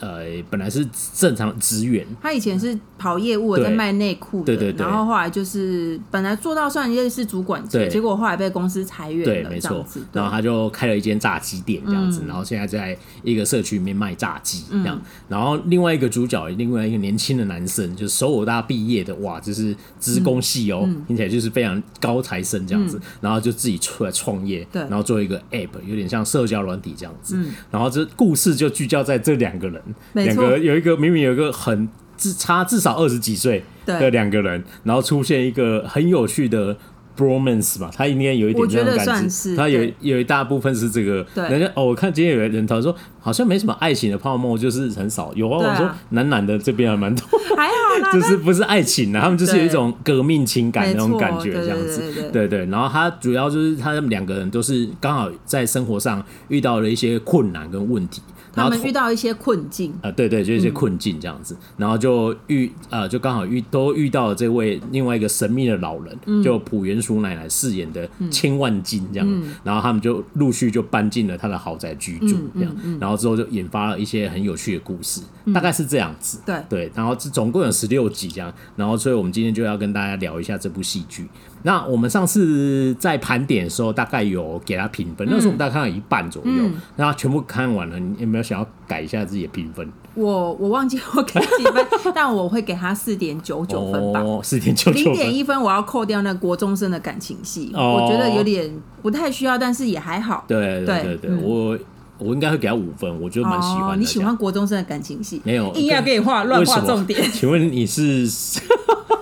[0.00, 9.84] 呃，本来是正常职员，他以前是跑业务，在卖内裤的，对对对，然后后来就是本来做到算类似主管级，结果后来被公司裁员了，对，没错。
[10.12, 15.00] 然后他就开了一间炸鸡店这样子，然后现在在一个社区里面卖炸鸡这样。
[15.28, 23.00] 然后另外一个主角，另外一个年轻的男生，就是首尔大毕业的，哇，就是资工系哦，听起来就是非常高材生这样子。
[23.20, 27.36] 然后就自己出来创业，对，然后做一个 app，有点像社交软体这样子。
[27.70, 29.82] 然后这故事就聚焦在这两个人。
[30.12, 36.76] 两个有一个明明有一个很至差至少二十几岁的两个人，然后出现一个很有趣的
[37.16, 39.56] bromance 吧，他应该有一点这种感觉。
[39.56, 45.58] 他有有一大部分是这个，人家哦，我看今天有人他说好像没什么爱情的泡沫，就是很少有啊。
[45.58, 52.30] 我说男男的这边还蛮多，还好， 就是不是爱情啊，他们就是有一种革命情感那种感觉这样子。
[52.32, 58.22] 对对，然后他主要就是他们两个人都是刚好在生活上遇到了一些困难跟问题。
[58.58, 59.92] 他们遇到一些困境。
[59.92, 76.56] 啊、呃，对对，就一些困境这样子，嗯、然后就遇呃，就刚好遇都遇到了这位另外一个神秘的老人，嗯、就朴元淑奶奶饰演的千万金这样，嗯、然后他们就陆续就搬进了他的豪宅居住这样，然后之后就引发了一些很有趣的故事，嗯、大概是这样子，对。
[76.68, 81.26] 对，然后这总共有十六集这样，然后所以我们今天就要跟大家聊一下这部戏剧。
[81.62, 86.64] 那我们上次在盘点的时候，大概有给他评分，那时候我们大概看到一半左右，
[86.96, 89.90] 那、嗯、全部看完了，你有没有想要改一下自己的评分？
[90.14, 100.44] 我我忘记我给几分， 但我会给他四点九九分吧，四点九九，零点一分我要扣掉那国中生的感情戏，哦、我觉得有点不太需要，但是也还好。
[100.48, 101.78] 对对对对，嗯、我
[102.18, 103.96] 我应该会给他五分，我觉得蛮喜欢、哦。
[103.96, 105.40] 你喜欢国中生的感情戏？
[105.44, 107.20] 没有，硬要给你画乱画重点。
[107.32, 108.28] 请问你是？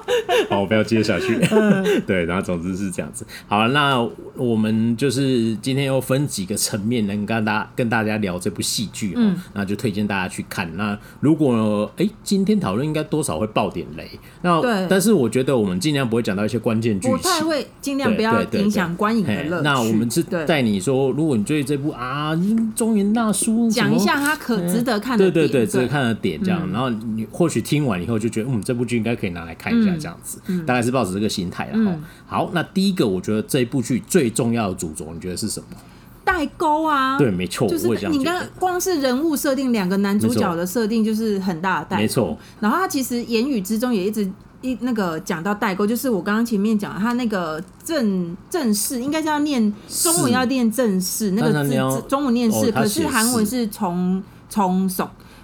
[0.49, 1.39] 好，我不要接下去。
[2.07, 3.27] 对，然后总之是这样子。
[3.49, 4.01] 好，那
[4.37, 9.19] 我们就是今天又分几个层面，能跟大家跟大家聊这部戏剧哦。
[9.19, 10.71] 嗯、那就推荐大家去看。
[10.77, 14.09] 那如果哎、欸，今天讨论应该多少会爆点雷。
[14.43, 19.63] 那对但是我觉得我们尽量不会讲到一些关键剧情，不太会尽量不要影响观影的乐趣。
[19.63, 22.33] 那我们是带你说，如果你对这部啊
[22.75, 26.61] 中原大叔讲一下他可值得看的点，对对对，值得看的点这样。
[26.65, 30.41] 嗯、然后你或许听完以后就觉得，嗯，这部剧应该可以拿来看一下这样子。
[30.47, 31.69] 嗯、大概是抱着这个心态。
[31.73, 35.67] 然后、嗯、好，那第一个我觉得这一部剧最重要的主轴，你觉得是什么？
[36.25, 42.03] 代沟啊，对，没错，就是你刚光是人物设定，两个男主角的设定就是很大的代沟。
[42.03, 44.29] 没错，然后他其实言语之中也一直
[44.61, 54.89] 一那个讲到代沟，就是我刚刚前面讲他那个正正式应该是要念中文要念正式那个字，中文念是，可是韩文是从从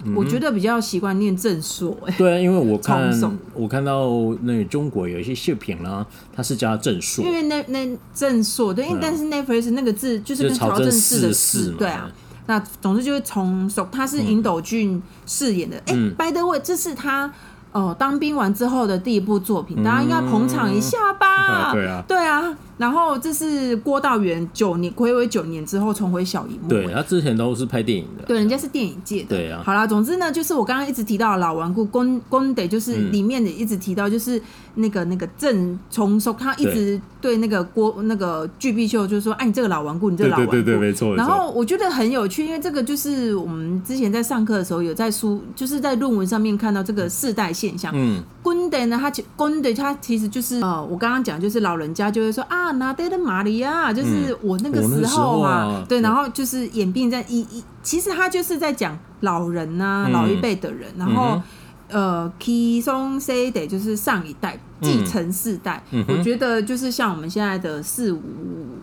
[0.05, 0.11] 手。
[0.15, 3.11] 我觉得比较习惯念正硕，哎，对啊，因为我 看
[3.53, 4.09] 我看到
[4.41, 12.11] 那个中国有一些视频啦，它是加正硕，因为那那正硕对，因为但是 Netflix 那个字就是跟朝政寺的寺，对啊，
[12.47, 17.31] 那总之就是从手，他是尹斗俊饰演的，哎，by the way，这是他。
[17.73, 21.71] 哦，当兵完之后的第一部作品，大家应该捧场一下吧？
[21.71, 22.57] 嗯、对啊，对啊。
[22.83, 26.67] 然后这是郭道元九年暌违九年之后重回小荧幕。
[26.67, 28.25] 对，他之前都是拍电影的。
[28.25, 29.27] 对，人家是电影界的。
[29.29, 29.63] 对啊。
[29.65, 34.41] 好啦，总之呢，就是我刚刚一直提到的老顽固公公得，就是里面的一直提到，就是
[34.75, 41.15] 那个那个郑重收，他一直对那个郭那个具碧秀就是说，哎，你这个老顽固，你这个老顽固，对对对，没错。
[41.15, 47.93] 然后我觉得很有趣，因为这个就是我们之前在上课的时候有在书，就是在论文上面看到这个世代现象。
[47.95, 61.41] 嗯，公的呢，他其公的他其实就是呃，我刚刚讲就是老人家就会说啊，拿德玛利亚，就是我那个时候嘛，啊、对，然后就是演变在一一，其实他就是在讲老人呐、啊，老一辈的人，然后、
[61.89, 68.21] 呃，key song say 得就是上一代继承世代，我觉得就是像我们现在的四五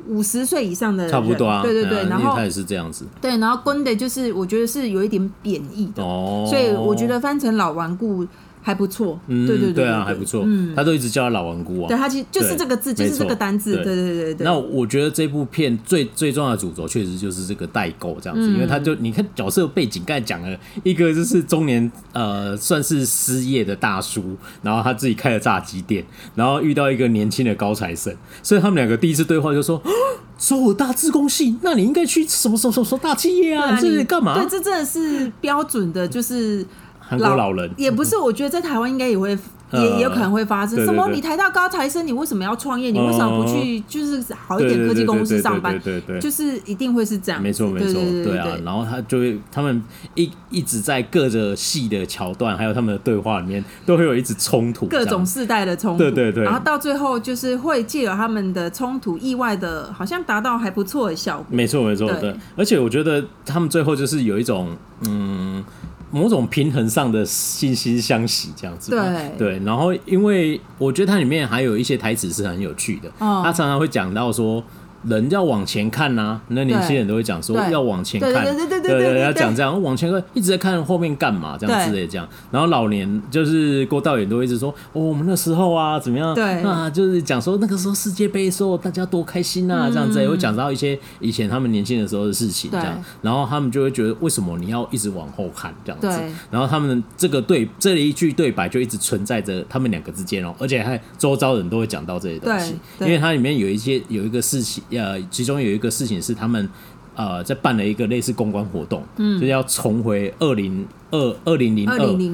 [0.08, 8.26] 五十岁以上的，差不多，对对对，然后他也是这样子，对，然后公的就是我觉得是有一点贬义的，哦，所以我觉得翻成老顽固。
[8.62, 14.44] 还不错，对对对，对啊，还不错，嗯，他都一直叫他老顽固啊，对，他其实就是这个字，就是这个单字，对对对对。
[14.44, 29.82] 那我觉得这部片最最重要的主轴，确实就是这个代沟这样子，因为他就你看角色背景，刚才讲了一个就是中年呃算是失业的大叔，然后他自己开了炸鸡店，然后遇到一个年轻的高材生，所以他们两个第一次对话就说，
[30.38, 34.34] 说我大自工系，那你应该去什么什么什么大企业啊，这是干嘛？
[34.34, 36.66] 对，这真的是标准的，就是。
[37.10, 39.36] 韩国老人也不是，我觉得在台湾应该也会。
[39.72, 41.08] 也也有可能会发生什么？
[41.12, 42.90] 你台大高材生，你为什么要创业？
[42.90, 45.78] 你为什么不去就是好一点科技公司上班？
[45.78, 47.40] 对对，就是一定会是这样。
[47.40, 47.92] 没错没错，
[48.24, 48.48] 对啊。
[48.64, 49.80] 然后他就会，他们
[50.16, 55.98] 一一直在各个戏的桥段，还有他们的对话里面，都会有一直冲突，各种世代的冲突。
[55.98, 56.42] 对对对。
[56.42, 61.46] 然后到最后就是会借由他们的冲突，意外的好像达到还不错的效果。
[61.48, 62.34] 没错没错，对。
[62.56, 65.64] 而且我觉得他们最后就是有一种嗯。
[66.10, 68.90] 某种平衡上的惺惺相惜这样子。
[68.90, 74.62] 对对，然后因为我觉得它里面还有一些台词是很有趣的，哦、他常常会讲到说。
[75.04, 82.28] 人要往前看呐、啊，那年轻人都会讲说要往前看，对对对对对，要讲这样往前看，一直在看后面干嘛这样之类这样。
[82.50, 86.34] 然后老年就是郭导演都一直说，哦，我们那时候啊怎么样？
[86.34, 93.02] 对啊，就是讲说那个时候世界杯的时候大家多开心啊，这样子也会讲到一些以前他们年轻的时候的事情这样。
[93.22, 96.08] 然后他们就会觉得为什么你要一直往后看这样子？
[96.50, 104.82] 然后他们这个对这一句对白就一直存在着他们两个之间哦，而且还周遭人都会讲到这些东西，因为它里面有一些有一个事情。
[104.90, 106.68] 呃，其中有一个事情是他们
[107.14, 111.88] 呃在办了一个类似公关活动，嗯，就是要重回二零二二零零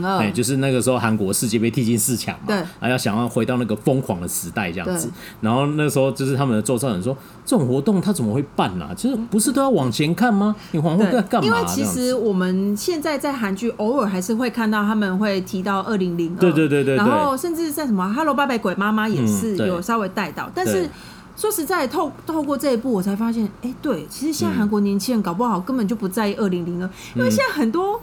[0.05, 5.11] 二，哎，就是那个时候韩国世界杯踢进四强嘛，对，还要想要回到那个疯狂的时代这样子。
[5.41, 8.95] 然后那时候就是他们的周遭人说，这种活动他怎么会办呢、啊？
[8.95, 10.55] 就是不是都要往前看吗？
[10.73, 11.47] 你往后在干嘛？
[11.47, 20.89] 因为其实我们现在在韩剧偶尔还是会看到他们会提到二零零二，对对对对，然后甚至在什么《Hello 拜拜鬼妈妈》也是有稍微带到，但是。
[21.37, 28.01] 说实在，透透过这一步，我才发现，哎、欸，对，其实现在韩国年轻人搞不好根本就不在意二零零二，因为现在很多。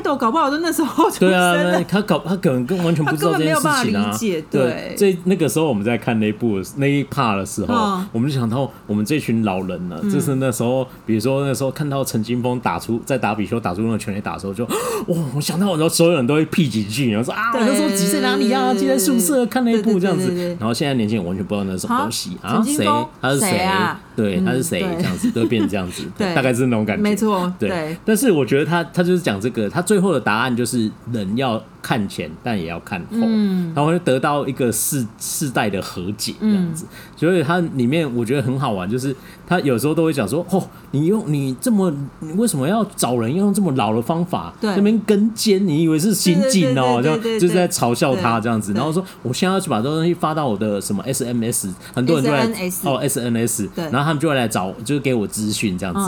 [0.00, 1.72] Idol 搞不好都那时候出生的。
[1.72, 4.16] 对啊，他搞他可能跟完全不知道这件事情啊。
[4.50, 14.64] 对，这那个时候我们在看那部那一 part 的时候，我们就想到我们这群老人呢，就是那时候，比如说那时候看到陈金峰打出在打比丘打出那个全垒打的时候，就
[15.08, 20.32] 哇，我想到很多所有人都会屁几句，然后说啊，我那时候挤在哪里啊，挤在宿舍看那一部这样子。
[20.58, 22.86] 然后现在年轻人完全不知道那是什么东西啊，谁？
[23.20, 24.00] 他是谁啊？
[24.14, 24.80] 对，他是谁？
[24.80, 27.02] 这样子都会变成这样子， 大概是那种感觉。
[27.02, 27.96] 没错，对。
[28.04, 36.84] 但是我觉得他他就是讲这个，他最后的答案就是人要看前，但也要看后，嗯、然后就得到一个世世代的和解这样子。
[36.84, 39.14] 嗯、所以它里面我觉得很好玩，就是
[39.46, 44.52] 他有时候都会讲说：“哦，你用你这么，你为什么要找人用这么老的方法？
[44.60, 47.00] 对这边跟监，你以为是刑警哦？
[47.02, 48.72] 这样就是在嘲笑他这样子。
[48.72, 52.44] 然后说我现在要去把这东西发到我的什么 SMS，很多人就来
[52.84, 56.00] 哦 SNS，然后他们就会来找，就是给我资讯这样子。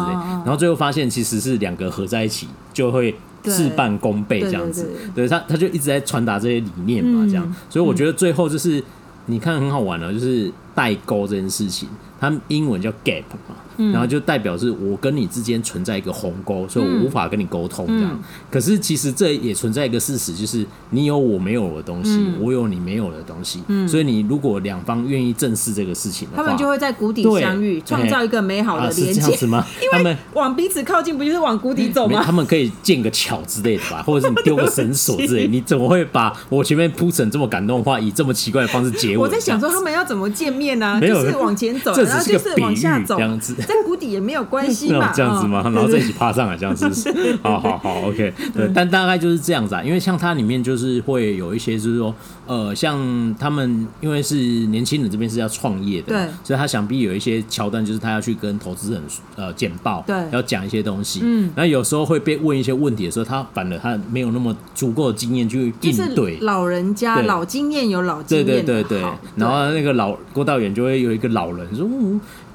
[0.45, 3.15] 然后最后发现其实是两个合在一起就会。
[3.47, 8.85] 事半功倍这样子，对，他，他就一直在传达这些理念嘛，这样，嗯、所以我觉得最后就是，嗯、
[9.27, 11.87] 你看很好玩了，就是代沟这件事情，
[12.25, 13.57] 他们英文叫 gap 嘛。
[13.77, 18.23] 然后就代表是我跟你之间存在一个鸿沟，所以我无法跟你沟通这样。
[18.49, 23.65] 可是其实这也存在一个事实，就是你有我没有的东西，我有你没有的东西。
[23.89, 29.15] 所以你如果两方愿意正视这个事情的话，他们就会在谷底相遇，创造一个美好的连接。
[29.15, 29.67] 是这样子吗？
[29.83, 32.23] 因为往彼此靠近，不就是往谷底走吗？
[32.25, 35.49] 他们可以建个桥之类的吧， 或者是你丢个绳索之类。
[35.49, 39.17] 你怎么会把我前面铺成这么感动的话，以这么奇怪的方式结尾？
[39.17, 41.01] 我在想说他们要怎么见面呢？
[41.01, 43.55] 就是往前走，然后就是往下走，这样子。
[43.55, 45.63] 在谷底也没有关系嘛， 这样子吗？
[45.65, 46.89] 然后再一起爬上来，这样子。
[47.43, 48.33] 好好好，OK。
[48.55, 49.83] 对，但大概就是这样子啊。
[49.83, 52.15] 因为像它里面就是会有一些，就是说，
[52.47, 59.03] 呃，像他们因为是年轻人这边是要创业的，对，所以他想必有一些桥段，就是他要去跟投资人
[59.37, 61.21] 呃简报，对，要讲一些东西。
[61.23, 66.39] 嗯，然后有时候会被问一些问题的时候，他反而他没有那么足够的经验去应对。
[66.41, 69.13] 老人家老经验有老经验，对对对对。
[69.37, 71.89] 然后那个老郭道远就会有一个老人说。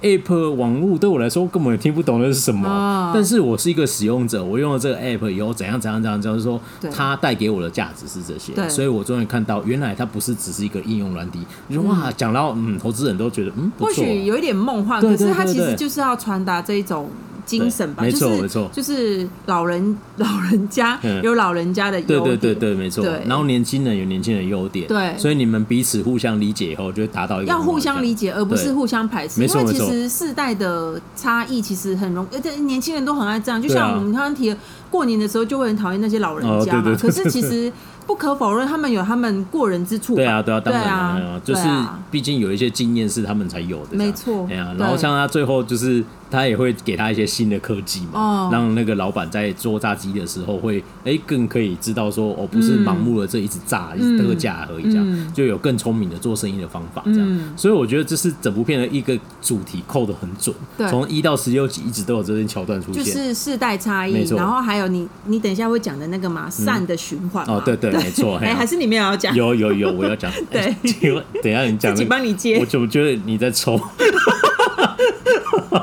[0.01, 6.59] App 网络对我来说根本听不懂那是什么，哦、但是我是一个使用者，我用了这个 App 以后怎样怎样怎样，就是说
[6.91, 8.67] 它带给我的价值是这些，对。
[8.69, 11.39] 所以我终于看到原来它不是只是一个应用软体。
[11.67, 17.09] 你说哇，讲到嗯，投资人都觉得嗯，或许有一点梦幻，可是它其实就是要传达这一种。
[17.49, 23.03] 精神吧，没错没错，就是老人 老人家有老人家的优点，对对对对，没错。
[23.25, 29.41] 然后年轻人有年轻人的优点，对，所以你们彼此互相理解以后，就会达到一个要互相理解，而不是互相排斥。
[29.41, 33.59] 因为其实世代的差异其实很容易，而且年轻人都很爱这样。
[33.59, 34.55] 就像我们刚刚提，
[34.91, 36.95] 过年的时候就会很讨厌那些老人家嘛。
[36.99, 37.71] 可是其实。
[38.09, 40.15] 不可否认，他们有他们过人之处。
[40.15, 41.61] 对啊，对啊，当然啊，就是
[42.09, 43.95] 毕竟有一些经验是他们才有的。
[43.95, 44.47] 没错。
[44.47, 57.39] 对啊，然后像他最后就是他也会给他一些新的科技嘛，让那个老板在做炸鸡的时候会哎更可以知道说哦，不是盲目的这一直炸一直特价而已，这样就有更聪明的做生意的方法这样。
[57.55, 60.55] 所以我觉得这是整部片的一个主题扣的很准，
[60.89, 67.98] 从一到十六集一直都有这些桥段出现，就是世代差异，然后还有你你等一下会讲的那个嘛善的循环哦，对对。
[67.99, 69.35] 没错， 哎，还是你们也要讲？
[69.35, 70.31] 有有有，我要讲。
[70.51, 72.57] 对， 请等一下你讲，自己帮你接。
[72.59, 73.79] 我怎么觉得你在抽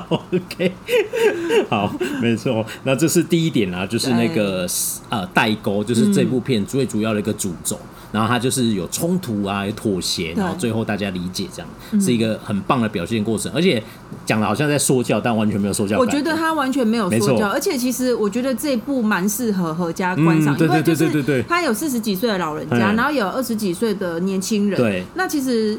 [0.09, 0.73] ？OK，
[1.69, 2.64] 好，没错。
[2.85, 4.67] 那这是第一点啦，就是那个
[5.09, 7.79] 呃代沟，就是这部片最主要的一个主轴。
[8.17, 13.53] 然后他就是有冲突啊，有妥协，然后最后大家理解，这样是一个很棒的表现过程。
[13.55, 13.83] 而且
[14.25, 15.99] 讲的好像在说教，但完全没有说教。
[15.99, 24.79] 我觉得他完全没有说教，而且其实我觉得这一部蛮适合合家观赏，因为就是他有四十几岁的老人家，然后有二十几岁的年轻人。
[24.81, 25.79] 对，那其实。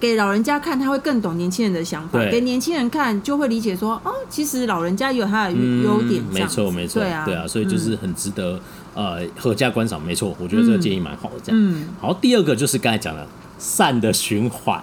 [0.00, 6.22] 给老人家看，他会更懂年轻人的想法；给年轻人看，就会理解说，哦，其实老人家有他的优点。
[6.32, 8.60] 没错，没错，对啊，对啊，所以就是很值得
[8.98, 10.02] 呃合家观赏。
[10.04, 11.36] 没错，我觉得这个建议蛮好的。
[11.42, 13.24] 这样，嗯，好，第二个就是刚才讲的
[13.58, 14.82] 善的循环，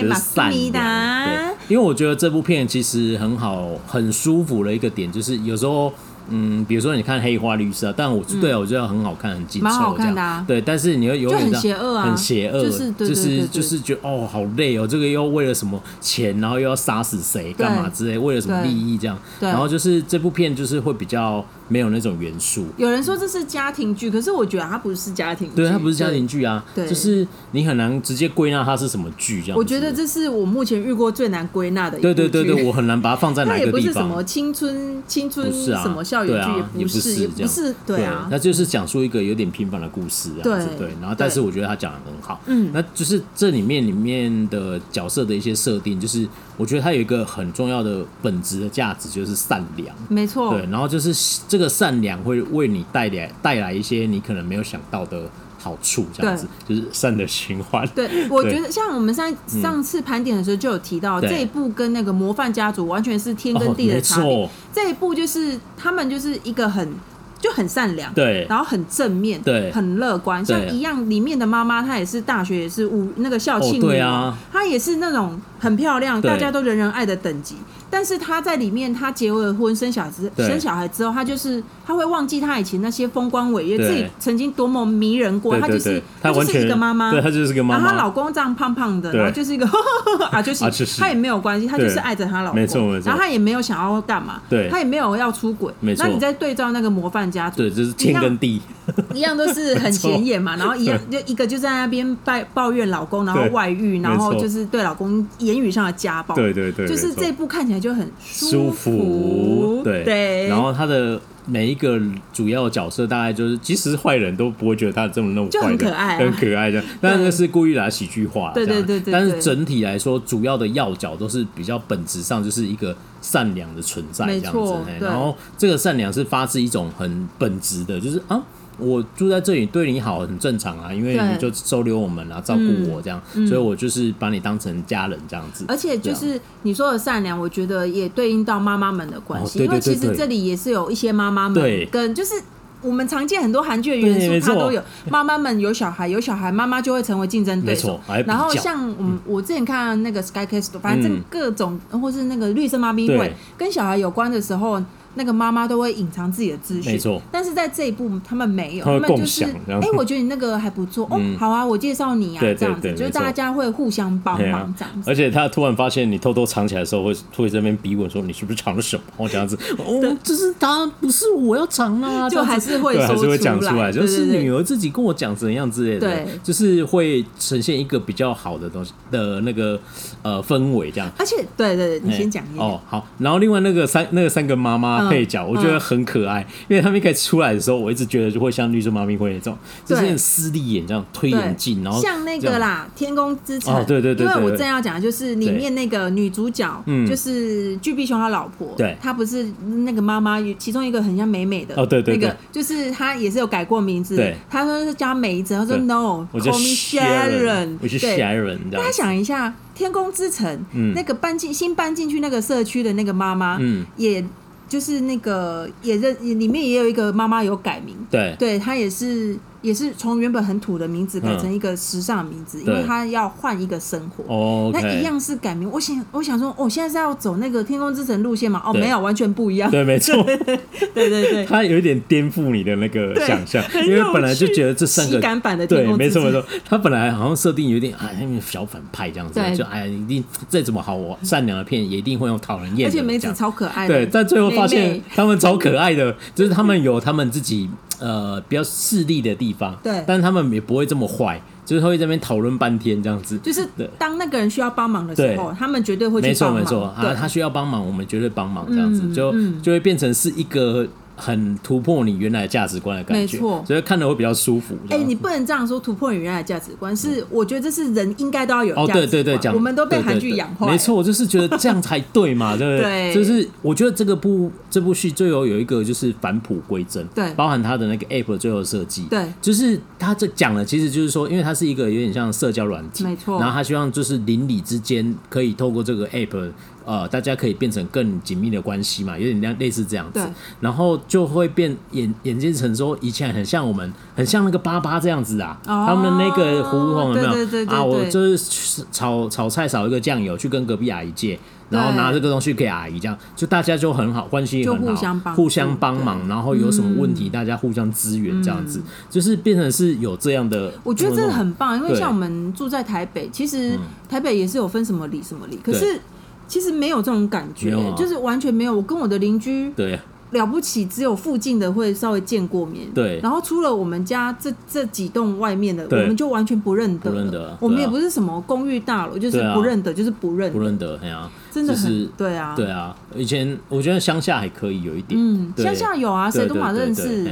[0.00, 1.26] 就是善良。
[1.26, 5.92] 对，因为我觉得这部片其实很好，很舒服的一个点就是有时候。
[6.30, 10.42] 嗯，比如说你看黑花绿色，但我对啊，我觉得很好看，很紧凑这样。
[10.46, 19.18] 对，但是你又有点很邪恶啊，很邪恶，就是就是觉得哦，好累哦，这个又为了什么钱，然后又要杀死谁，干嘛之类，为了什么利益这样。
[19.38, 22.66] 然后就是这部片就是会比较没有那种元素。
[22.76, 29.58] 有人说这是家庭剧，可是我觉得它不是家庭剧，对，它不是家庭剧啊，就是你很难直接归纳它是什么剧这样。
[29.58, 32.14] 我觉得这是我目前遇过最难归纳的一部剧。
[32.14, 33.66] 对对对对， 我很难把它放在哪个地方。
[33.66, 36.02] 也不是什么青春青春什么。
[36.04, 51.12] 对啊，也不是，也不是，对啊，那就是讲述一个有点平凡的故事，这样子，对，然后但是我觉得他讲的很好，嗯，那就是这里面里面的角色的一些设定，就是我觉得他有一个很重要的本质的价值，就是善良，没错，对，然后就是
[51.54, 55.22] 这个善良会为你带来带来一些你可能没有想到的。
[55.56, 57.88] 好处这样子，就是善的循环。
[57.94, 64.50] 对， 我觉得像我们上上次盘点的时候就有提到，这一部跟那个模范家族完全是天跟地的差别。
[64.74, 66.92] 这一部就是他们就是一个很
[67.40, 70.44] 就很善良，对，然后很正面，对，很乐观。
[70.44, 77.56] 像一样里面的妈妈，她也是大学也是五那个校庆女王，她也是那种很漂亮，大家都人人爱的等级。
[77.94, 85.56] 但是他在里面，他结了婚，生小孩，生小孩之后，他就是他会忘记他以前那些风光伟业，自己曾经多么迷人过。
[85.60, 87.84] 他就是他就是一个妈妈，对，他就是个妈妈。
[87.84, 89.64] 然后她老公这样胖胖的，然后就是一个
[90.32, 90.64] 啊，就是
[90.98, 93.06] 他也没有关系，他就是爱着她老公，没错没错。
[93.06, 96.04] 然后他也没有想要干嘛，对，他也没有要出轨，没错。
[96.04, 98.60] 那你在对照那个模范家族，对，就是天跟地
[99.14, 100.56] 一样，都是很显眼嘛。
[100.56, 112.00] 然后一样就一个就在那边抱抱怨老公，然后 外遇，然后就是对老公言语上的家暴，对对对，就是这部看起来就很舒服，对对，然后他的每一个
[112.32, 116.86] 主要角色，大概就是即使是坏人都不会觉得他这么那么坏，很可爱，很可爱这样。
[117.00, 119.12] 但是是故意来喜剧化，对对对对。
[119.12, 124.74] 但是整体来说，主要的要角都是比较本质上就是一个善良的存在这样子。
[125.00, 128.42] 然后这个善良是发自一种很本质的，就是啊。
[128.76, 135.64] 我住在这里，对你好很正常啊，因为你就收留我们啊，照顾我这样，嗯、所以我就是把你当成家人这样子。
[135.68, 142.34] 而且就是你说的善良，我觉得也对应到妈妈们的关系，哦、对对对对，因为其实这里也是有一些妈妈们跟就是
[142.82, 144.82] 我们常见很多韩剧的元素，它都有。
[145.08, 148.00] 妈妈们有小孩，有小孩妈妈就会成为竞争对手。
[148.26, 154.82] 然后像我们我之前看那个 Sky Castle，反正各种或是那个绿色妈咪会跟小孩有关的时候。
[155.14, 157.20] 那个妈妈都会隐藏自己的资讯，没错。
[157.30, 165.10] 但是在这一步，他们没有，他们就是，哎，我觉得你那个还不错，哦，好啊，我介绍你啊，这样子，就是大家会互相帮忙这样子。
[165.10, 169.02] 而且他突然发现你偷偷藏起来的时候，会会在这边逼问说你是不是藏了什么？
[169.18, 179.78] 哦，这样子， 哦，就是他，不是我要藏啊，就还是会还是会讲出来，就是女儿自己跟我讲怎样之类的，对，就是会呈现一个比较好的东西的那个
[180.22, 181.10] 呃氛围这样。
[181.18, 182.44] 而且，对对对，你先讲。
[182.56, 185.03] 哦，好，然后另外那个三那个三个妈妈。
[185.08, 199.46] 配角我觉得很可爱，因为他们一开始出来的时候，我一直觉得就会像绿色妈咪会那种，就是很势利眼这样推眼镜，然后像那个啦，《天空之城》对对对，因为我正要讲的就是里面那个女主角，就是巨碧雄他老婆，对，她不是
[199.84, 210.58] 那个妈妈，其中一个很像美美的哦，对对，那个就是她也是有改过名字，对，她说是叫美子，她说 No，call me Sharon，我是 Sharon，大家想一下，《天空之城》
[210.94, 214.24] 那个搬进新搬进去那个社区的那个妈妈，嗯，也。
[214.68, 219.36] 就是那个也认里面也有一个妈妈有改名，对，对她也是。
[219.64, 224.22] 也是从原本很土的名字改成一个时尚的名字，因为他要换一个生活。
[224.28, 225.66] 哦那一样是改名。
[225.70, 228.62] 我想，我想说，哦，现在是要走那个天空之城路线吗？
[228.62, 229.70] 哦，没有，完全不一样。
[229.70, 230.22] 对，没错。
[230.22, 230.36] 对
[230.92, 236.22] 对对，他有一点颠覆你的那个想象，因为本来就觉得这三个感版的天空之城。
[236.22, 236.60] 对，没错没错。
[236.68, 242.86] 他本来好像设定有点哎，小反派这样子，就哎，一定再怎么好我善良的片也一定会用讨人厌。
[242.86, 243.94] 而且梅子超可爱的。
[243.94, 247.70] 对，但最后发现他们超可爱的，就是他们有他们自己。
[248.00, 251.40] 呃，比较势利的地方，对，但是他们也不会这么坏。
[251.64, 253.66] 就是会在这边讨论半天这样子，就是
[253.96, 256.60] 当那个人需要帮忙的时候，他们绝对会去帮忙。
[256.60, 256.78] 没错。
[256.78, 259.32] 没错，啊，他需要帮忙，我们绝对帮忙这样子，就
[259.62, 260.86] 就会变成是一个
[261.16, 264.74] 很突破你原来价值观的感觉，没错，所以看的会比较舒服。
[264.90, 268.74] 哎、欸，你不能这样说，突破你原来价值观是，我觉得这是人应该都要有。
[268.74, 270.66] 哦，对对对，讲我们都被韩剧养坏。
[270.66, 273.12] 没错，我就是觉得这样才对嘛，对不对？
[273.14, 286.50] 就是我觉得这个部这部戏最后有一个就是返璞归真，对，包含他的那个 app 最后设计，对，就是他这讲的其实就是说，因为它是一个有点像社交软体，没错，然后他希望就是邻里之间可以透过这个 app。
[286.84, 290.20] 呃，大家可以变成更紧密的关系嘛，有点像类似这样子，
[290.60, 297.32] 然后就会变演演变成说以前很像我们，很像那个爸爸这样子啊，哦、他们那个胡同有没有？
[297.32, 297.82] 对对对对对啊？
[297.82, 301.38] 我就是炒炒菜少一个酱油，去跟隔壁阿姨借，
[301.70, 310.72] 然后拿这个东西给阿姨，这样就大家就很好，关系很好，互相帮互相帮忙，然后有什么问题大家互相支援，这样子、嗯、就是变成是有这样的。
[310.82, 313.78] 我觉得这个很棒，因为像我们住在台北，其实
[314.08, 315.98] 台北也是有分什么里什么里，可是。
[316.46, 318.74] 其实没有这种感觉，啊、就是完全没有。
[318.74, 319.98] 我跟我的邻居，对，
[320.32, 323.20] 了不起，只有附近的会稍微见过面，对。
[323.22, 327.10] 然后除了我们家这这几栋外面的，我们就完全不认得。
[327.10, 327.56] 不认得。
[327.60, 330.58] 我们也不是什么公寓大楼，就是不认得，就是不认得。
[330.58, 332.94] 不认得，哎呀，真的很对啊，对啊。
[333.14, 337.24] 以前我觉得乡下还可以有一点，嗯，乡下有啊，谁都马认识，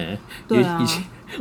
[0.47, 0.85] 对啊。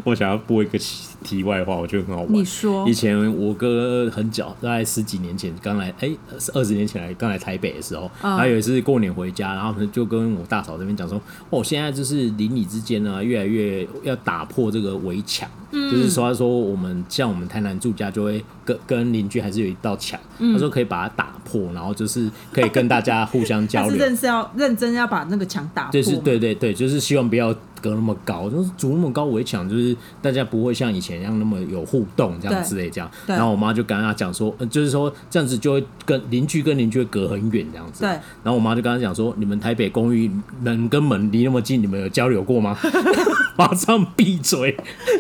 [0.04, 0.80] 我想要播一个
[1.24, 2.34] 题外话，我觉得很好玩。
[2.34, 6.18] 你说，以前我哥很早，大概十几年前刚来，哎、欸，
[6.54, 23.98] 二十年前来刚来台北的时候，他、嗯、有一次过年回家，然后就跟我大嫂这边讲说，哦，现在就是邻里之间呢，越来越要打破这个围墙，嗯、就是说，他说我们像我们台南住家，就会跟跟邻居还是有一道墙，嗯、他说可以把它打破，然后就是可以跟大家互相交流。
[24.00, 27.54] 认是要认真要把那个墙打破，就是对对对，就是希望不要。
[27.82, 33.10] 隔那么高，就是筑那么高围墙，就是大家不会像以前一样那么有互动这样之类这样。
[33.26, 38.02] 然后我妈就跟他讲说，就是说这样子就会跟邻居跟邻居会隔很远这样子。
[38.02, 38.10] 对。
[38.44, 40.30] 然后我妈就跟他讲说，你们台北公寓
[40.62, 42.78] 门跟门离那么近，你们有交流过吗？
[43.58, 44.76] 马上闭嘴，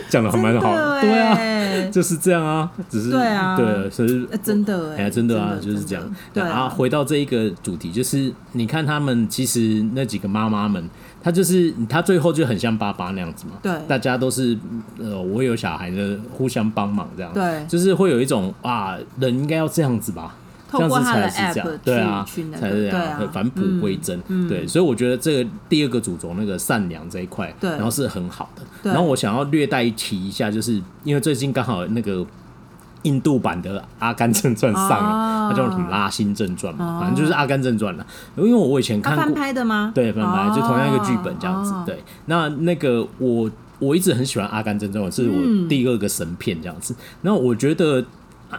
[0.09, 1.01] 讲的还蛮好的。
[1.01, 6.15] 对啊，就是这样啊，只是对啊，对，所以真的哎，真的啊，就是这样。
[6.33, 10.89] 对啊，回到这一个主题，就是你看他们其实那几个妈妈们。
[11.23, 14.57] 他就是他最后就很像爸爸那样子嘛，对，大家都是
[14.97, 20.35] 呃，我有小孩的，互相帮忙这样，对，就是会有一种啊，人应该要这样子吧，
[20.71, 22.25] 这样子才是这样，对啊，
[22.59, 32.25] 才是这样，返璞归真，对，所以我觉得这个第二个主轴那个善良这一块，对，然后是很好的，然后我想要略带提一下，就是因为最近刚好那个。
[33.03, 38.05] 印度版的《阿甘正传》上了，它叫什么《拉辛正传》嘛，反正就是《阿甘正传》了。
[38.35, 39.91] 因为我以前看过翻拍的吗？
[39.95, 41.73] 对，翻拍就同样一个剧本这样子。
[41.85, 43.49] 对，那那个我
[43.79, 46.95] 我一直很喜欢《阿甘正传》，是我第二个神片这样子。
[47.21, 48.03] 然后我觉得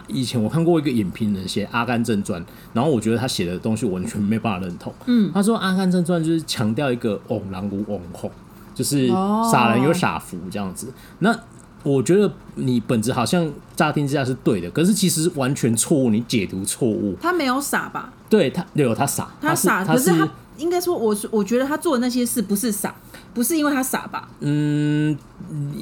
[0.08, 4.92] 以前我看过一个影评人写《阿甘正传》，然后我觉得他写的东西我完全没办法认同。
[5.06, 8.30] 嗯，他说《阿甘正传》就是强调一个“翁狼无翁福”，
[8.74, 9.06] 就是
[9.50, 10.92] 傻人有傻福这样子。
[11.18, 11.38] 那
[11.82, 17.16] 我觉得你本质好像乍听之下是对的，可是其实完全错误，你解读错误。
[17.20, 18.12] 他没有傻吧？
[18.28, 20.28] 对他有他傻，他傻，可是他
[20.58, 22.94] 应该说，我我觉得他做的那些事不是傻，
[23.34, 24.28] 不是因为他傻吧？
[24.40, 25.16] 嗯，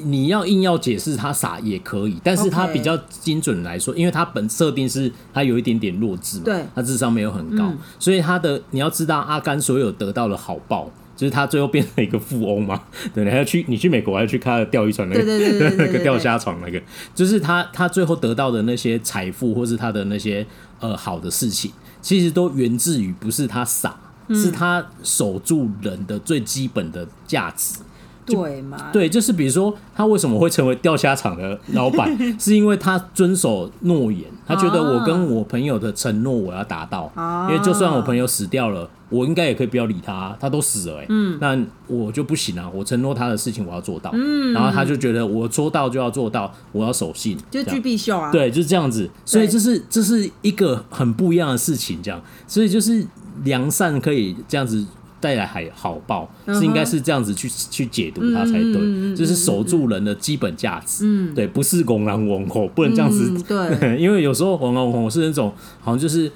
[0.05, 10.89] 你要硬要解释他傻也可以，但是他比较精准来说，因为他本设定是他有一点点弱智嘛，对，他智商没有很高，嗯、所以他的你要知道阿甘所有得到的好报。
[11.21, 12.81] 就是他最后变成一个富翁嘛？
[13.13, 16.81] 对，你还要去你去美国还要去看钓鱼船那个，对对 对，那个钓虾场那个，
[17.13, 20.43] 就是他他最后得到的那些财富，或是他的那些
[20.79, 23.95] 呃好的事情，其实都源自于不是他傻，
[24.29, 27.81] 嗯、是他守住人的最基本的价值。
[28.23, 28.89] 对嘛？
[28.91, 32.09] 对，就是比如说他为什么会成为钓虾场的老板，
[32.39, 41.55] 是因为他遵守诺言，他觉得我跟我朋友的承诺我要达到，啊、因为就算我朋友死掉了，我应该也可以不要理他，他都死了哎、欸，嗯，那
[41.85, 53.05] 我就不行啊，我承诺他的事情我要做到，嗯，然后他就觉得我说到就要做到，我要守信，就具必秀啊，对，就是这样子，所以这是这是一个很不一样的事情，这样，所以就是
[53.43, 54.83] 良善可以这样子。
[55.21, 61.35] 带来还好报是应该是这样子去去解读它才对，就是守住人的基本价值，嗯。
[61.35, 66.31] 对，不是公狼王后，不能这样子，对， 因为有时候王狼王后是那种好像就是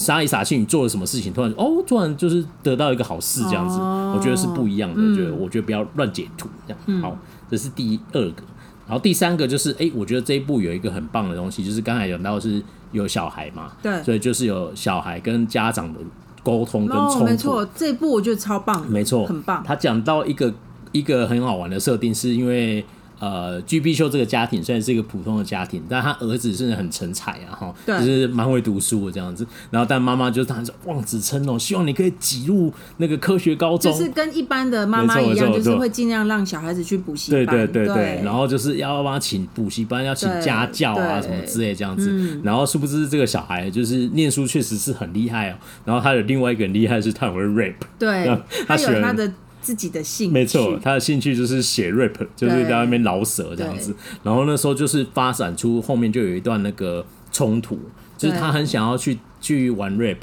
[0.00, 7.02] 杀来杀去，你做了什么事情，突然哦，突然就是得到一个好事这样子，我觉得是不一样的，觉得我觉得不要乱解读这样。
[7.02, 7.16] 好，
[7.50, 8.42] 这是第二个，
[8.86, 16.00] 然后第三个就是哎，我觉得这一部有一个很棒的东西，就是刚才讲到是有小孩嘛，对，所以就是有小孩跟家长的。
[16.42, 19.62] 沟通跟冲突，没错，这一部我觉得超棒，没错，很棒。
[19.62, 20.50] 他讲到一个
[20.90, 22.82] 一个很好玩的设定，是因为
[23.20, 29.46] 呃，G B 秀这个家庭虽然是一个普通的家庭，但他儿子是很成才啊，哈，就是蛮会读书的这样子。
[29.70, 37.94] 然后，但妈妈就当时望子成龙，希望你可以挤入那个科学高中，就是跟一般的妈妈一样，就是会尽量让小孩子去补习班，对对对对。
[37.94, 42.08] 对然后就是要帮他请补习班，要请家教啊什么之类这样子。
[42.10, 45.56] 嗯、然后殊不知这个小孩就是念书确实是很厉害哦。
[45.84, 48.26] 然后他的另外一个很厉害是他很会 rap，对，
[48.66, 49.32] 他喜欢他有他的。
[49.60, 53.94] 自己的兴趣，没错，他的兴趣就是写 rap，就是在外面饶舌这样子。
[54.22, 57.78] 然后那时候就是发展出后面就有一段那个冲突，
[58.16, 60.18] 就是他很想要去去玩 rap，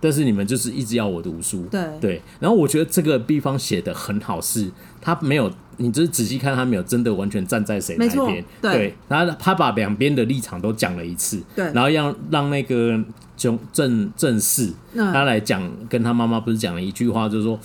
[0.00, 1.64] 但是你们就是一直要我读书。
[1.70, 2.22] 对对。
[2.40, 4.70] 然后我觉得这个地方写的很好，是
[5.00, 8.44] 他没有，你就是仔细看，他没有真的完全站在谁那边。
[8.60, 8.94] 对。
[9.08, 11.42] 然后他把两边的立场都讲了一次。
[11.54, 11.64] 对。
[11.72, 12.98] 然后让让那个
[13.36, 17.58] 正正正式他来讲，跟他妈妈不是讲了一句话，就是说。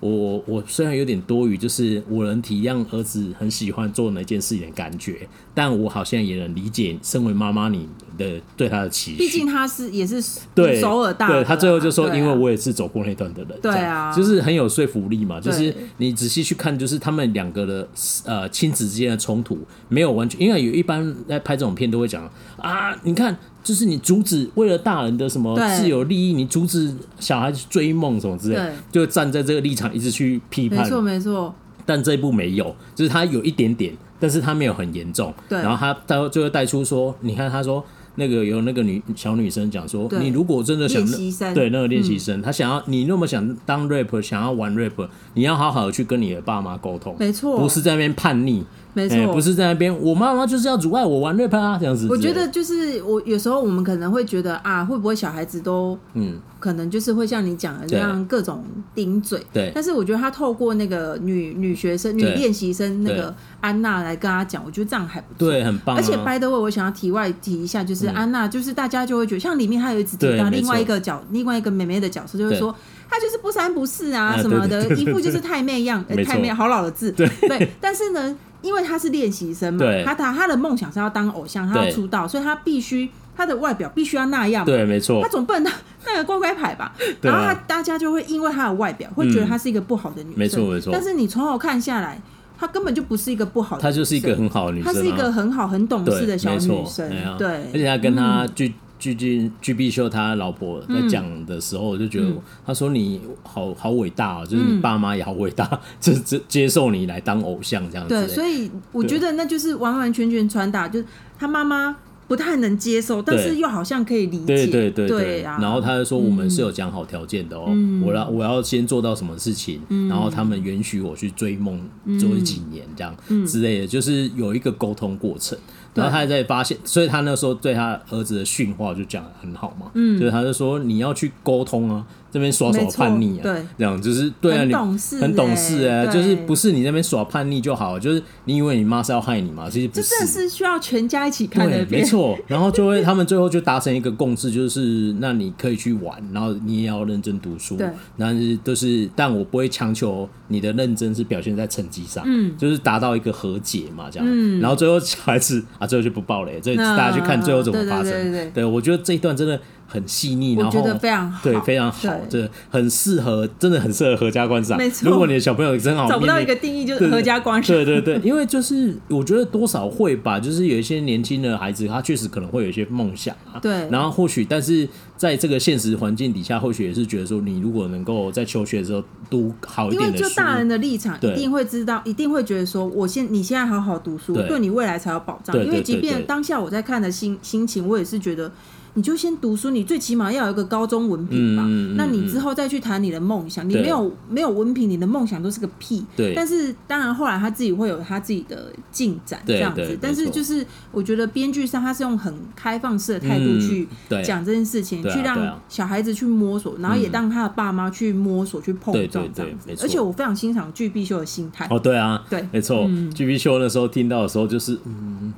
[0.00, 7.86] 我我虽然有点多余，就是我能体谅儿子很喜欢做那件事情的感觉，但我好像也能理解身为妈妈你
[8.16, 9.18] 的对他的期许。
[9.18, 10.22] 毕竟他是也是
[10.54, 15.38] 对首尔大，对他最后就说，因为我也是走过那段的人，对啊，就是很有说服力嘛。
[15.38, 17.88] 就是你仔细去看，就是他们两个的
[18.24, 22.24] 呃亲子之间的冲突没有完全，因为有一般在拍这种片都会讲
[22.56, 23.36] 啊，你看。
[23.62, 28.58] 就是你阻止为了大人的什么自由利益，你阻止小孩子追梦什么之类，
[28.90, 30.82] 就站在这个立场一直去批判。
[30.82, 31.54] 没错没错。
[31.84, 35.32] 但这一部没有，就是他有一点点，但是他没有很严重。
[35.48, 35.58] 对。
[35.60, 37.84] 然后他他最后带出说，你看他说
[38.14, 41.04] 那个有那个女小女生讲说，你如果真的想
[41.52, 47.16] 对那个练习生，他想要你那么想当 rapper，想要玩 rapper，你要好好的去跟你的爸妈沟通。
[47.18, 47.58] 没错。
[47.58, 48.64] 不是在那边叛逆。
[48.92, 52.08] 没错、欸，不是在那边，我妈妈就是要阻碍我玩 rap 啊，这样子。
[52.10, 58.64] 我觉得就是我有时候我们可能会觉得啊，会不会小孩子都嗯，可能就是会像你讲的这样各种
[58.94, 59.40] 顶嘴。
[59.52, 59.70] 对。
[59.72, 65.98] 但是我觉得他透过那个女女学生、女练习生那个安娜来跟他讲，我觉得这样还不错，对，很棒、啊。
[65.98, 72.74] 而且 by the way，我想要题外提一下，就是安娜，就是大家就会觉得，像里面他有一直提到另外一个角，另外一个妹妹的角色，就是说
[73.08, 77.12] 她就是不三不四啊什么的，一副就是太妹样，太妹好老的字。
[77.12, 77.28] 对。
[77.42, 77.70] 对。
[77.80, 78.36] 但是呢。
[78.62, 84.64] 因为他是练习生嘛，他他他的梦想是要当偶像，他要出道，所以他必须他的外表必须要那样。
[84.64, 85.22] 对，没错。
[85.22, 85.72] 他总不能当
[86.06, 86.92] 那个乖乖牌吧？
[87.20, 90.38] 然后他大家就会因为他的外表会觉得她是一个不好的女生。
[90.38, 90.92] 没错没错。
[90.92, 92.20] 但是你从头看下来，
[92.58, 93.82] 她根本就不是一个不好的。
[93.82, 94.92] 他就是一个很好的女生。
[94.92, 97.08] 她是一个很好很懂事的小女生。
[97.38, 98.66] 对，而且她跟她就。
[99.00, 102.26] 具俊具碧秀他老婆在讲的时候，我就觉得
[102.64, 108.14] 他说你好好伟大啊，就是你爸妈也好伟大， 这这接受你来当偶像这样子。
[108.14, 111.06] 对，所以我觉得那就是完完全全传达，就是
[111.38, 111.96] 他妈妈
[112.28, 114.44] 不太能接受，但是又好像可以理解。
[114.46, 115.42] 对对对对。
[115.42, 117.74] 然后他就说我们是有讲好条件的哦，
[118.04, 121.80] 我要我要先做到什么事情，然后他们允许我去追梦
[122.20, 125.58] 追几年这样之类的，就是有一个沟通过程。
[125.94, 134.72] 然后他还在发现，所以他那时候对他儿子的训话就讲的很好嘛，嗯，就是他就说你要去沟通啊，这边耍耍叛逆啊，对，这样就是对啊，你
[135.20, 142.38] 很懂事哎，就是不是你那边耍叛逆就好，就是你以为你妈是要害你嘛，其实不是，这是需要全家一起看的，没错。
[142.46, 155.60] 然后就会他们最后就达成一个 共识，就是那你可以去玩，然后你也要认真读书，对，但是都是，但我不会强求你的认真是表现在成绩上，嗯，就是达到一个和解嘛，这样，嗯，然后最后小孩子。
[155.78, 158.12] 啊，最后就不爆雷，这大家去看最后怎么发生。
[158.12, 159.58] 对，对，对，对，我觉得这一段真的
[159.90, 164.78] 很细腻，然后觉得非常好，对，非常好，这很适合，真的很适合合家观赏。
[164.78, 167.76] 没错，如果你的小朋友真好，找不到一个定义就是合家观赏。
[167.76, 173.58] 对对对， 因为就是我觉得多少会吧，就是有一些年轻的孩子，他确实可能会有一些梦想啊。
[173.60, 174.88] 对，然后或许，但是。
[175.20, 185.54] 在这个现实环境底下，或许也是觉得说，你如果能够在求学的时候读好一点的书，因为就大人的立场，一定会知道，一定会觉得说，我现你现在好好读书，对你未来才有保障。
[185.62, 188.50] 因为即便当下我在看的心心情，我也是觉得。
[188.94, 191.62] 你就先读书，你最起码要有一个高中文凭吧。
[191.66, 196.04] 嗯、那你之后再去谈你的梦想，嗯、你没有没有文凭，你的梦想都是个屁。
[196.16, 196.34] 对。
[196.34, 199.96] 但是当然后来他自己会有他自己的进展这样子。
[200.02, 203.86] 但是就是我觉得编剧上他是用很开放式的态度去
[204.24, 209.70] 讲这件事情，嗯、去让小孩子去摸索，然后也让他的爸妈去摸索、嗯、去碰撞这样子。
[209.80, 211.66] 而且我非常欣赏具碧秀的心态。
[211.70, 212.90] 哦，对啊，对，没错。
[213.14, 215.32] 具碧秀那时候听到的时候就是，嗯，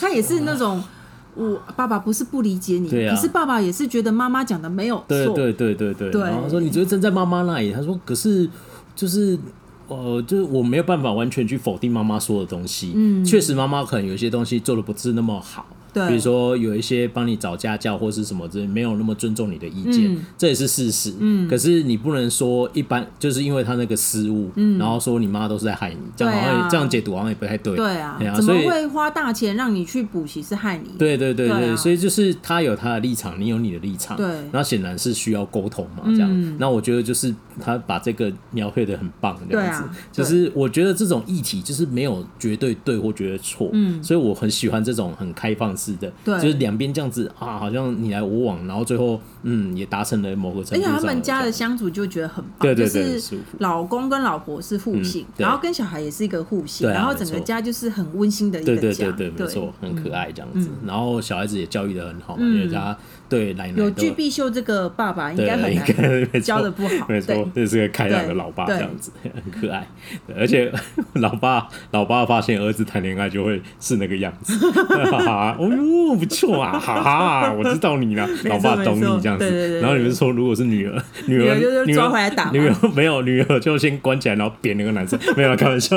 [0.00, 0.82] 他也是那种。
[1.40, 5.04] 我爸爸不是不理解你，可是爸爸也是觉得妈妈讲的没有错。
[5.08, 6.20] 对对对对对。
[6.20, 8.48] 然后他说：“你觉得站在妈妈那里？”他说：“可是
[8.94, 9.38] 就是
[9.88, 12.92] 呃，就是我没有办法完全去否定妈妈说的东西。
[12.94, 15.66] 嗯，确实妈妈可能有些东西做的不是那么好。
[15.92, 21.14] 对，比如说有一些帮你找家教或是什么之类，没有那么尊重你的意见，嗯、这也是事实。
[21.18, 27.76] 嗯，可是你不能说一般就是因为他那个失误，嗯，然后说你妈都是在害你，这样好像、啊、这样解读好像也不太对。
[27.76, 30.90] 对啊，对啊，怎么会花大钱让你去补习是害你？
[30.98, 36.28] 对对对对，对啊、所以就是他有他的立场，你有你的立场，对，然后显然是需要沟通嘛，这样。
[36.30, 50.84] 嗯、那我觉得就是他把这个描绘的很棒，这样子，啊、就是我觉得这种议题就是没有绝对对或绝对错，嗯，所以我很喜欢这种很开放式的，对，就是两边这样子啊，好像你来我往，然后最后嗯也达成了某个程度。
[50.84, 60.68] 而且他们家的相处就觉得很棒，对对对，就是老公跟老婆是互信，然后跟小孩也是一个互信，然后整个家就是很温馨的一个家，对对对对，没错，很可爱这样子。
[60.84, 62.96] 然后小孩子也教育的很好嘛，因为他。
[63.30, 69.86] 对，奶奶有具必秀这个爸爸应该很难教的不好，没错，这是个开朗的老爸，这样子很可爱。
[70.36, 70.72] 而且
[71.14, 74.52] 老爸老爸发现儿子谈恋爱就会是那个样子，
[75.12, 79.80] 哈哈，哦哟不错啊，哈哈，我知道你了， 老爸懂你这样子。
[79.80, 81.54] 然后你们说，如果是女儿，女儿
[81.84, 85.96] 女儿抓回来打，女儿没有，女儿就先关起来，然后扁那个男生， 没有开玩笑，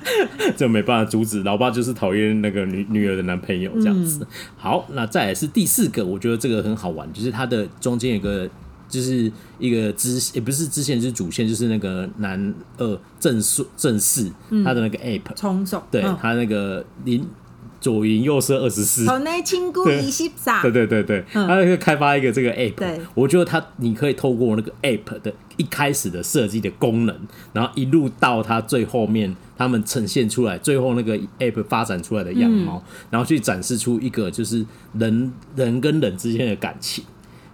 [0.58, 1.42] 这没办法阻止。
[1.44, 4.26] 老爸就是讨厌那个女女儿的男朋友这样子。
[4.56, 6.66] 好，那再来是第四个，我觉得这个。
[6.66, 8.48] 很好玩，就是它的中间有个，
[8.88, 14.32] 就是一个支，也不是支线，就是主线，就是那个男二正四正四，
[14.64, 17.24] 他的那个 app 冲手，对他那个零
[17.86, 27.16] 左邻右舍二十四，好内亲故意洗澡，对对对对，他会开发一个这个 app，我觉得他你可以透过那个 app 的一开始的设计的功能，
[27.52, 34.66] 然后一路到它最后面，他们呈现出来，最后那个 app 发展出来的样貌，然后去展示出一个就是
[34.98, 37.04] 人人跟人之间的感情。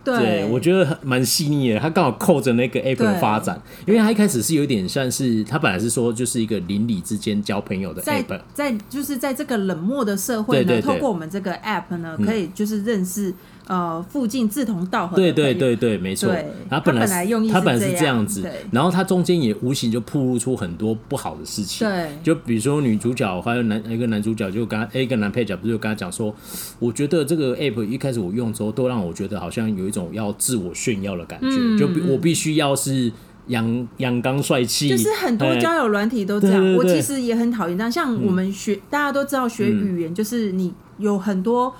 [0.04, 1.78] 对，对，我觉得蛮细腻的。
[1.78, 13.32] 他刚好扣着那个 app 的发展，因为他一开始是有点像是他本来是说就是一个邻里之间交朋友的 app，在，在就是在这个冷漠的社会呢，透过我们这个 app 呢，可以就是认识。
[13.68, 15.16] 呃，附近志同道合。
[15.16, 16.34] 对对对对，没错。
[16.68, 17.06] 他本来
[17.48, 21.86] 他本来是这样子，然后他中间也无形就暴露出很多不好的事情。
[21.88, 26.34] 对，就比如说女主角还有男一个男主角，就跟他一个男配角，不是就跟他讲说，
[26.80, 33.12] 我觉得这个 app 一开始我用之后，都让我觉得好像有一种要自我炫耀的感觉，就我必须要是
[33.46, 34.88] 阳阳刚帅气。
[34.88, 37.90] 就是很多交友软体都这样，我其实也很讨厌这样。
[37.90, 41.72] 像我们学，大家都知道学语言，就是你有很多。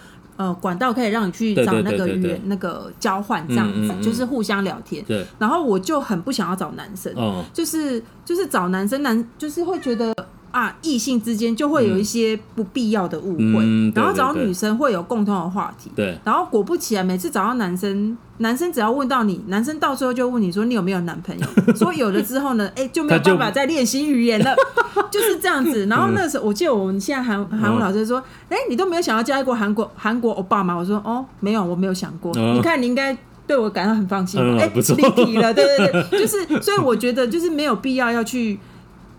[0.43, 2.07] 呃，管道可以让你去找那个
[2.45, 5.05] 那个交换这样子，就是互相聊天。
[5.05, 5.24] 对。
[5.38, 7.14] 然后我就很不想要找男生，
[7.53, 10.12] 就是就是找男生男，就是会觉得
[10.53, 13.93] 啊，异性之间就会有一些不必要的误会。
[13.95, 15.91] 然后找女生会有共同的话题。
[15.97, 16.17] 对。
[16.25, 21.47] 然后果不其然，每次找到男生，男生只要问到你，男生到时候就问你说你有没有男朋友？
[21.75, 24.55] 说有了之后呢，哎，就没有办法再练习语言了，
[25.11, 25.87] 就是这样子。
[25.87, 28.23] 然后那时候，我记得我们现在韩韩文老师说。
[28.49, 30.75] 哎，你都没有想要加过韩国韩国欧巴吗？
[30.75, 32.31] 我说哦，没有，我没有想过。
[32.35, 34.39] 你看，你应该对我感到很放心。
[34.59, 38.59] 哎，不错，离题了，对对对， 就是，所以我觉得就是没有必要要去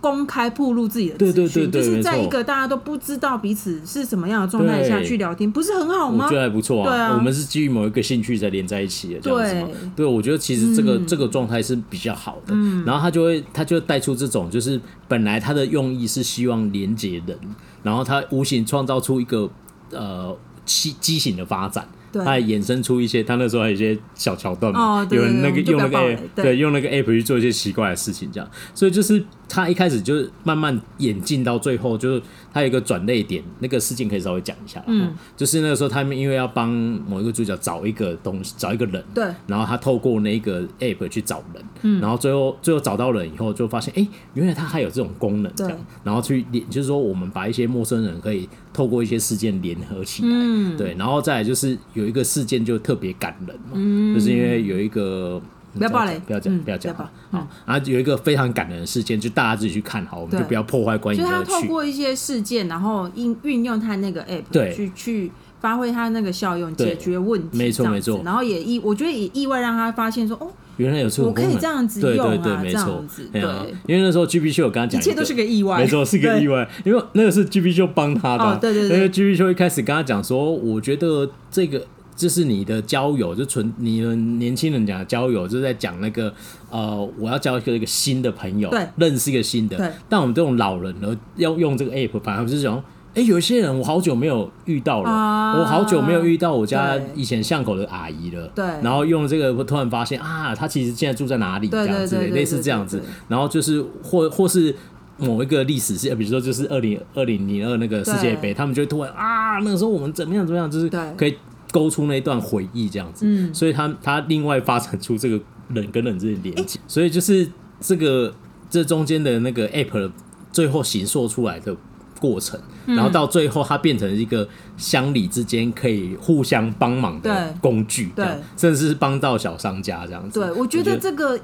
[0.03, 6.25] 公开暴露自己的资讯，就是在一个大家都不知道彼此是什么样的状态下去聊天，不是很好吗？
[6.25, 6.89] 我觉得还不错啊。
[6.89, 9.69] 对啊，我们是基于某一个兴趣才连在一起的，这样子嘛。
[9.95, 12.53] 对，我觉得其实这个这个状态是比较好的。
[12.85, 14.77] 然后他就会他就带出这种，就是
[15.07, 17.39] 本来他的用意是希望连接人。
[17.81, 19.49] 然后他无形创造出一个
[19.91, 29.23] 呃畸畸形的发展，对他还衍生出一些，他那时候还有一些小桥段嘛，哦、有人那个用那个 app, 对，对用那个 app 去做一些奇怪的事情，这样，所以就是。
[29.49, 34.83] 他一开始就是慢慢演进到最后，就是他有一个转泪点，那个事情可以稍微讲一下。
[34.87, 39.03] 嗯，就是那个时候他们因为要帮某一个主角找一个东西，找一个人。
[39.13, 39.23] 对。
[39.45, 45.77] 然后他透过那个 app 去找人，嗯，然后最后最后找到人以后，就发现哎、欸，原来他还有这种功能，这样。
[46.03, 50.95] 然后去连，就是说我们把一些陌生人可以透过一些事件联合起来，嗯，对。
[50.97, 55.41] 然后再来就是有一个事件就特别感人嘛，嗯，就是因为有一个。
[55.75, 56.93] 不要爆雷，不要讲，不要讲。
[57.31, 61.19] 好，然后有一个非常感人的事件，就大家自己去看好，我们就不要破坏观影。
[61.19, 67.57] 就他透过一些事件，然后运运用他那个 app，对，去去发挥他那个效用，解决问题。
[67.57, 68.21] 没错没错。
[68.23, 70.47] 然后也意，我觉得也意外让他发现说，哦，
[70.77, 73.29] 原来有这种功能，我可以这样子用啊，这样子。
[73.31, 73.41] 对，
[73.87, 76.67] 因为那时候 G B 秀我刚刚讲，一切都是个意外，没错，是个意外。
[76.83, 78.97] 因为那个是 G B 秀帮他的，对对对。
[78.97, 81.85] 因为 G B 秀一开始跟他讲说，我觉得这个。
[82.15, 86.31] 就是你的交友，就纯你们年轻人讲的交友，就是在讲那个
[86.69, 89.75] 呃，我要交一个一个新的朋友，对，认识一个新的。
[89.77, 92.81] 对，但我们这种老人呢，要用这个 app，反而是讲，
[93.15, 104.75] 哎、欸，有一些人我好久没有遇到了，啊、我好久没有遇到我家以前巷口的阿姨了，对，然后用这个突然发现啊，她其实现在住在哪里，这样子，类似这样子，然后就是或或是。
[105.15, 111.35] 某一个历史是，比如说就是二零二零零二那个世界杯，他们就突然啊啊，那个时候我们怎么样怎么样，就是可以
[111.71, 113.23] 勾出那一段回忆这样子。
[113.27, 115.39] 嗯，所以他他另外发展出这个
[115.69, 117.47] 人跟人之间的连接，所以就是
[117.79, 118.33] 这个
[118.71, 120.11] 这中间的那个 app
[120.51, 121.77] 最后形塑出来的
[122.23, 124.47] 过程，然后到最后它变成一个
[124.77, 130.39] 乡里之间可以互相帮忙的工具，对，甚至是帮到小商家这样子。
[130.39, 131.37] 对，我觉得这个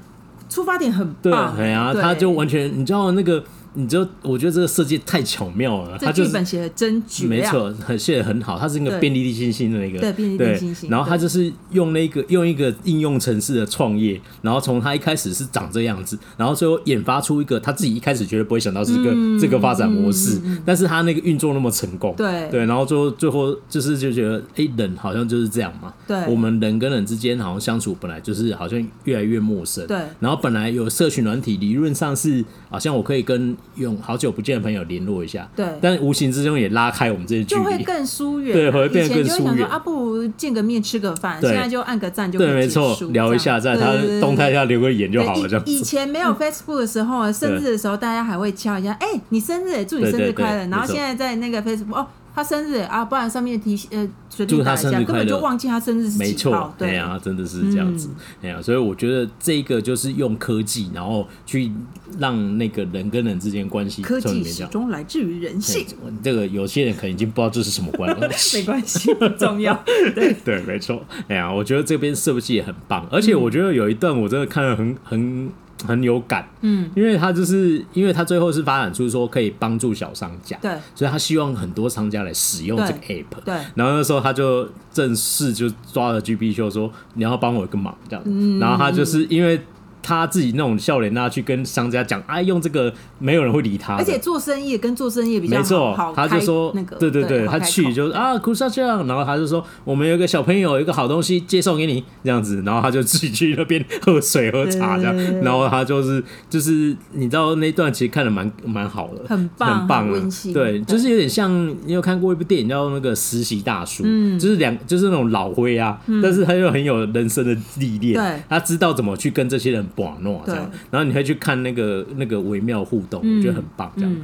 [0.48, 1.54] 出发点很棒。
[1.54, 3.44] 对啊，他就完全你知道那个。
[3.74, 8.58] 你就我觉得这个设计太巧妙了，他剧本写的真绝，没错，很写的很好。
[8.58, 10.90] 它是那个便利店星星的那个，对便利店星星。
[10.90, 22.48] 然后他就是用那个用一个应用程式的创业，然后从他一开始是长这样子，然后最后研发出一个他自己一开始绝对不会想到是个这个发展模式，但是他那个运作那么成功，对。
[22.50, 34.40] 对，然后最后最后就是就觉得，哎，人好像就是这样嘛，对，我们人跟人之间好像相处本来就是好像越来越陌生，对，然后本来有社群软体，理论上是好像我可以跟用好久不。
[34.40, 39.66] 见的朋友联络一下，对，但无形之中也拉开我们这些距离，就会更疏远，对，会变得更疏远。
[39.66, 45.46] 啊，不如见个面吃个饭，现在就按个赞就对，没错，聊一下，在他动态下留个言就好了。
[45.46, 50.66] 这样，以前没有 Facebook 的时候，生日的时候大家还会敲一下，哎，你生日，祝你生日快乐。
[50.66, 52.06] 然后现在在那个 Facebook 哦。
[52.34, 54.08] 他生日啊，不然上面提呃，
[54.46, 56.74] 祝他生日根本就忘记他生日是几号。
[56.78, 58.08] 对啊，真的是这样子。
[58.42, 61.70] 哎呀，所以我觉得这个就是用科技，然后去
[62.18, 64.02] 让那个人跟人之间关系。
[64.02, 65.84] 科技始终来自于人性。
[66.22, 68.58] 这个有些人可能已经不知道这是什么关系。
[68.58, 69.74] 没关系，不重要。
[70.14, 71.04] 对对，没错。
[71.28, 75.50] 哎呀，我觉得这边设计也很棒，而且我觉得有一段我真的看了很很。
[75.86, 89.60] 很有感，嗯，因为他就是因为他最后是发展出说可以帮助小商家，对，所以他希望很多商家来使用这个 app，对，然后那时候他就正式就抓了 GB Show 说你要帮我一个忙这样，嗯，然后他就是因为。
[90.02, 93.96] 他自己那种笑脸，那去跟商家讲，哎，用这个没有人会理他。
[93.96, 95.62] 而且做生意跟做生意比较
[95.94, 119.86] 好，他就说那个，对对对，他去就啊，苦沙酱，然后他就说，我们有个小朋友，有一个好东西介绍给你，这样子，然后他就自己去那边喝水喝茶这样，然后他就是就是你知道那段其实看的蛮蛮好的，很棒，很棒，温馨，对，就是有点像你有看过一部电影叫那个实习大叔，嗯，就是两就是那种老灰啊，但是他又很有人生的历练，对，他知道怎么去跟这些人。
[119.96, 123.92] 网络这样，然后你会去看那个那个微妙互动，我觉得很棒。
[123.96, 124.16] 这样，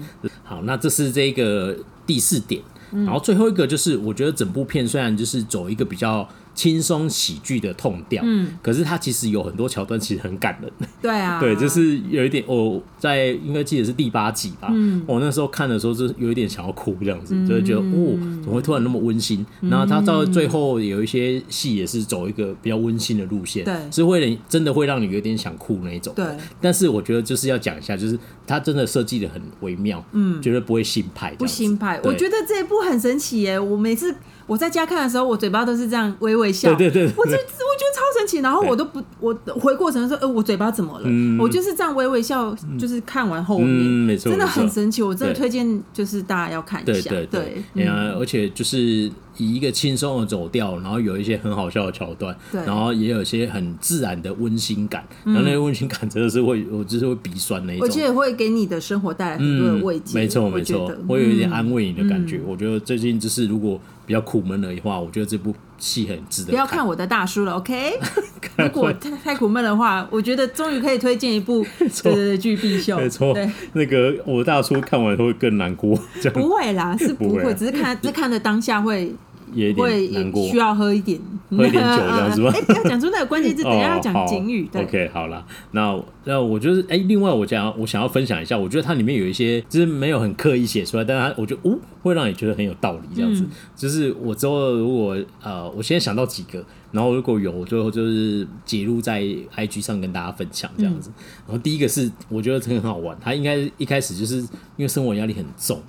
[0.45, 2.63] 好，那这是这个第四点，
[2.93, 6.29] 然后最后一个就是，我觉得整部片虽然就是走一个比较。
[6.57, 10.73] 轻松喜剧的痛调，嗯，可是它其实有很多桥段，其实很感人。
[11.03, 19.45] 对啊， 对，就是有一点，我在应该记得是第八集吧，嗯，我那时候看的时候，就是有一点想要哭这样子，就会觉得哦，怎么会突然那么温馨？
[19.61, 26.15] 然后它到最后有一些戏也是走一个比较温馨的路线，对，是会真的会让你有点想哭那一种。
[26.17, 26.25] 对，
[26.59, 32.01] 但是我觉得就是要讲一下，就是它真的设计的很微妙，嗯，绝对不会新派，不新派。
[32.03, 34.17] 我觉得这一部很神奇耶，我每次。
[34.47, 36.75] 我在家看的时候，我嘴巴都是这样微微笑。
[36.75, 38.39] 对对对，我就我觉得超神奇。
[38.39, 41.09] 然后我都不，我回过神说，呃，我嘴巴怎么了？
[41.39, 45.03] 我就是这样微微笑，就是看完后面，真的很神奇。
[45.03, 47.11] 我真的推荐，就是大家要看一下。
[47.11, 55.03] 对对对，而且就是以一个轻松的走调，然后有一些很好笑的桥段，然后也有一些很自然的温馨感。
[55.25, 57.87] 然后那个温馨感真的是会，我就是会鼻酸那一种。
[57.87, 60.15] 而且会给你的生活带来很多的慰藉。
[60.19, 62.41] 没错没错，会有一点安慰你的感觉。
[62.47, 63.81] 我觉得最近就是如果。
[64.07, 66.51] 比较苦闷的话，我觉得这部戏很值得。
[66.51, 67.99] 不要看我的大叔了，OK？
[68.57, 71.67] 如果太太苦闷的话，我觉得终于可以推荐一部
[72.03, 72.97] 对对剧必秀。
[72.97, 75.99] 没错，对那个我的大叔看完会更难过。
[76.33, 79.13] 不会啦，是不会，只是看只看的当下会。
[79.55, 81.19] 也会难过，需要喝一点，
[81.57, 82.53] 喝一点酒这样子吗？
[82.55, 84.69] 哎，不要讲出那个关键字，等一下要讲警语。
[84.71, 93.45] 对，OK，好了，那那我就是，哎，另外我讲，我想要分享一下，我觉得它里面有一些就是没有很刻意写出来，但是它我觉得，哦，会让你觉得很有道理这样子。
[93.75, 101.11] 就是我之后如果呃，我现在想到几个，然后如果有，我最后就是记录在 IG 上跟大家分享这样子。
[101.47, 104.49] 然后第一个是我觉得很好玩，他应该一开始就是因
[104.79, 105.81] 为生活压力很重。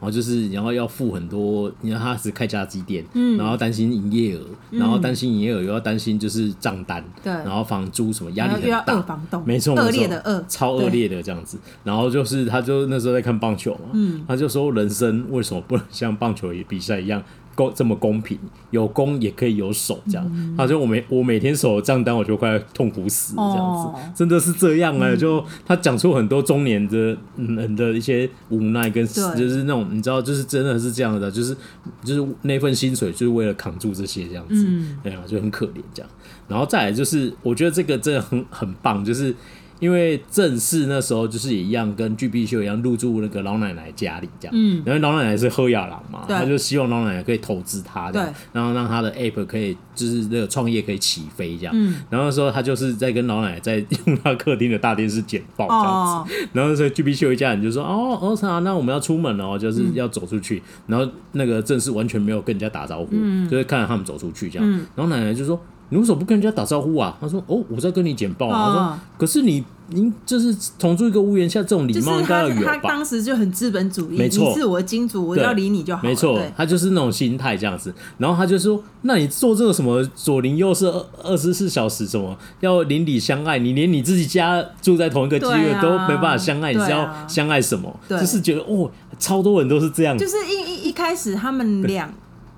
[0.00, 4.40] 然后就是，然后要付很多，你看他是开家机店，嗯，然后担心营业额，
[4.70, 11.58] 然后担心营业额，又要担心就是账单，对，然后房租什么压力很大，二房东，没错，恶劣的恶，超恶劣的这样子。
[11.84, 17.22] 然后就是，他就那时候在看棒球嘛，嗯，他就说人生为什么不能像棒球比赛一样？
[17.64, 18.38] 公这么公平，
[18.70, 20.54] 有攻也可以有守，这样。
[20.56, 25.08] 他说、嗯、我每我每天守账单，我就快痛苦死，这样子，哦、真的是这样啊。
[25.10, 31.56] 嗯、就他讲出很多中年的人的一些无奈跟，就是那种你知道，就是真的是这样的，就是
[32.02, 34.66] 就是那份薪水就是为了扛住这些这样子，
[35.04, 36.10] 哎呀、嗯，就很可怜这样。
[36.48, 39.34] 然后再来就是，我觉得这个真的很很棒，就是。
[39.80, 44.54] 因为正式那时候就是也一样，跟巨碧秀一样入住那个老奶奶家里这样。
[44.56, 48.22] 嗯，然后老奶奶是喝雅郎嘛，他就希望老奶奶可以投资他，对，
[48.52, 51.74] 然后让他的 app 可以就是那个创业可以起飞这样。
[51.74, 56.48] 嗯，然后说他就是在跟老奶奶在用他客厅的大电视剪报这样子。
[56.52, 58.58] 然后所以巨碧秀一家人就说：“哦，哦，啥？
[58.58, 63.16] 那我们要出门哦，就是要走出去。”然后那个正式完全没有跟人家打招呼，
[63.48, 64.70] 就是看着他们走出去这样。
[64.94, 65.58] 然后奶奶就说。
[65.90, 67.16] 你为什么不跟人家打招呼啊？
[67.20, 76.02] 他说：“哦，我在跟你简报。”他说：“可是你，您就是同住一个屋檐下，这种礼貌应该要有吧？”他当时就很资本主义，没错，你是我的金主，我要理你就好。
[76.04, 77.92] 没错，他就是那种心态这样子。
[78.18, 83.58] 然后他就说：“那你做这个什么左邻右舍二十四小时，什么要邻里相爱？
[83.58, 87.92] 你连你自己家住在同一个机院都没办法相爱，你是要相爱什么？
[88.08, 88.88] 就是觉得哦，
[89.18, 90.16] 超多人都是这样。
[90.16, 92.08] 就是一一一开始他们俩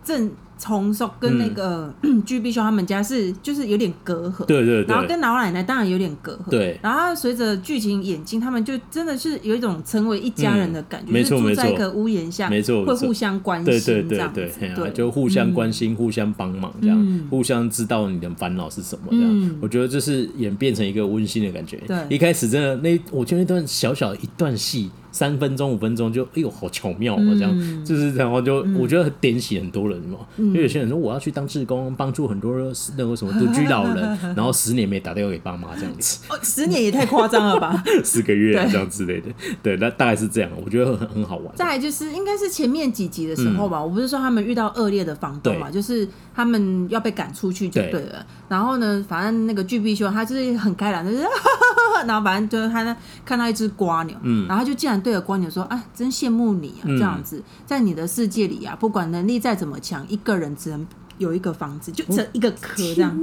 [0.04, 0.30] 正。”
[0.62, 1.92] 重寿跟那个
[2.24, 6.78] 巨碧秀他们家是就是有点隔阂，对对对，然后跟老奶奶当然有点隔阂，对。
[6.80, 19.50] 然后随着剧情演进，他们就真的是有一种成为一家人的感觉，就是住在一个屋檐下，没错，会互相关心，这样子，对，就互相关心、互相帮忙，这样，互相知道你的烦恼是什么，这样。
[19.60, 21.76] 我觉得这是演变成一个温馨的感觉。
[21.88, 24.90] 对，一开始真的那，我觉得那段小小的一段戏。
[25.12, 27.84] 三分钟五分钟就哎呦好巧妙啊，这样。
[27.84, 32.56] 就是然后就我觉得很点醒很多人嘛，因为有些人说我要去当志工，帮助很多
[32.96, 37.82] 那个什么独居 老人，然后十年没打电话给爸妈这样子，哦，十年也太夸张了吧？
[38.02, 39.28] 四个月这样之类的，
[39.62, 41.54] 对，那大概是这样，我觉得很很好玩。
[41.54, 48.24] 再来就是应该是前面几集的时候吧，我不是说他们遇到恶劣的房东嘛，就是他们要被赶出去就对了。
[48.48, 51.18] 然后呢，反正那个巨碧秀他就是很开朗，就是
[52.06, 55.01] 然后反正就是他看到一只瓜牛，嗯，然后就竟然。
[55.02, 56.84] 对着蜗牛说：“啊，真羡慕你啊！
[56.86, 60.86] 这样子，在你的世界里啊，不管能力再怎么强，一个人只能
[61.18, 63.16] 有一个房子，就这一个壳这样。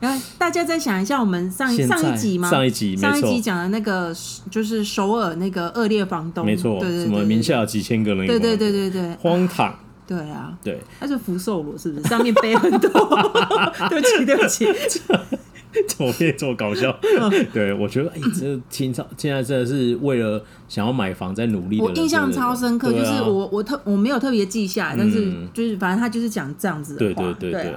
[0.00, 2.50] 然后大家再想一下，我们上上一集吗？
[2.50, 4.14] 上一集，上一集讲的那个
[4.50, 9.74] 就是首尔那个恶劣房东，没错，什么名下有几千个人，对对对对对，荒唐。
[10.04, 12.08] 对啊，对，他是福寿螺，是不是？
[12.08, 12.90] 上面背很多，
[13.88, 14.66] 对不起，对不起。”
[15.88, 16.96] 怎么变这么搞笑？
[17.52, 21.80] 对，我觉得哎，这清朝现在真的是为了想要买房在努力。
[21.80, 27.22] 我印象超深刻，就是我我特我没有特别记下来，但是就是反正他就是讲这样子的话。
[27.38, 27.72] 对对对对，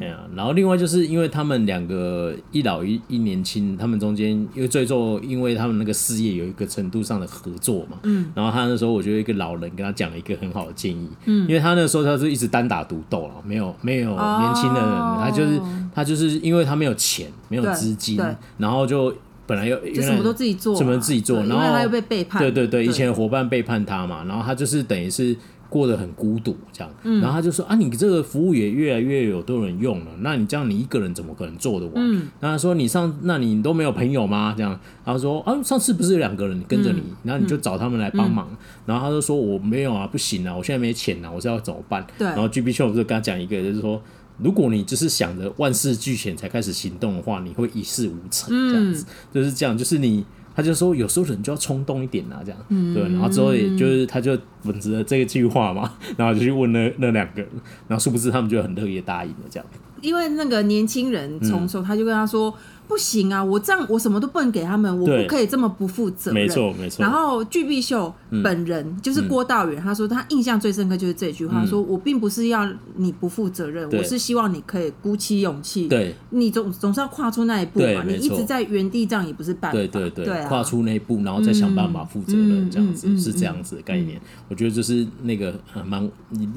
[0.00, 14.90] 哎呀，然后另外就是因为他们两个一老一一年轻，他们中间因为最后因为他们那个事业有一个程度上的合作嘛，嗯，然后他那时候我觉得一个老人跟他讲了一个很好的建议，嗯，因为他那时候他是一直单打独斗了，没有没有年轻的人，
[15.20, 15.60] 他就是
[15.96, 17.26] 他就是因为他没有钱。
[17.48, 18.20] 没有资金，
[18.58, 19.14] 然后就
[19.46, 25.36] 本来又就什么都自己做，什么自己做，然后他又被背叛，对对对，以前的伙伴背叛他嘛，然后他就是等于是
[25.68, 31.94] 过得很孤独这样，然后他就说啊，你这个服务也越来越有多人用了，那你这样你一个人怎么可能做得完？
[31.94, 34.52] 嗯，然后他说你上那你都没有朋友吗？
[34.56, 38.48] 这样，然后说啊，上次不是有两个人跟着你，然后你就找他们来帮忙，
[38.84, 42.04] 然后他就说我没有啊，不行啊，我现在没钱啊，我是要怎么办？
[42.18, 44.02] 对，然后 G B 秀不是跟他讲一个，就是说。
[44.38, 48.50] 如果你就是想着万事俱全才开始行动的话，你会一事无成。
[48.50, 50.24] 这样子、嗯、就是这样，就是你，
[50.54, 53.02] 他就说有时候人就要冲动一点啊，这样，嗯、对。
[53.04, 57.50] 然后之后也就是他就本着这个句话嘛， 然后就去问那那两个人，
[57.88, 59.66] 然后殊不知他们就很乐意答应了这样。
[60.02, 62.54] 因为那个年轻人从头他就跟他说。
[62.88, 63.42] 不行啊！
[63.42, 66.42] 我这样，我什么都不能给他们，我不可以这么不负责任。
[66.42, 67.02] 没错，没错。
[67.02, 68.12] 然后巨碧秀
[68.42, 75.88] 本人就是郭道远，他说他印象最深刻就是这句话，说我并不是要你不负责任，我是希望你可以鼓起勇气。
[75.88, 78.04] 对，你总总是要跨出那一步嘛。
[78.06, 79.76] 你一直在原地这样也不是办法。
[79.76, 84.20] 对对对，跨出那一步，然后再想办法负责任，这样子是这样子的概念。
[84.48, 86.08] 我觉得就是那个蛮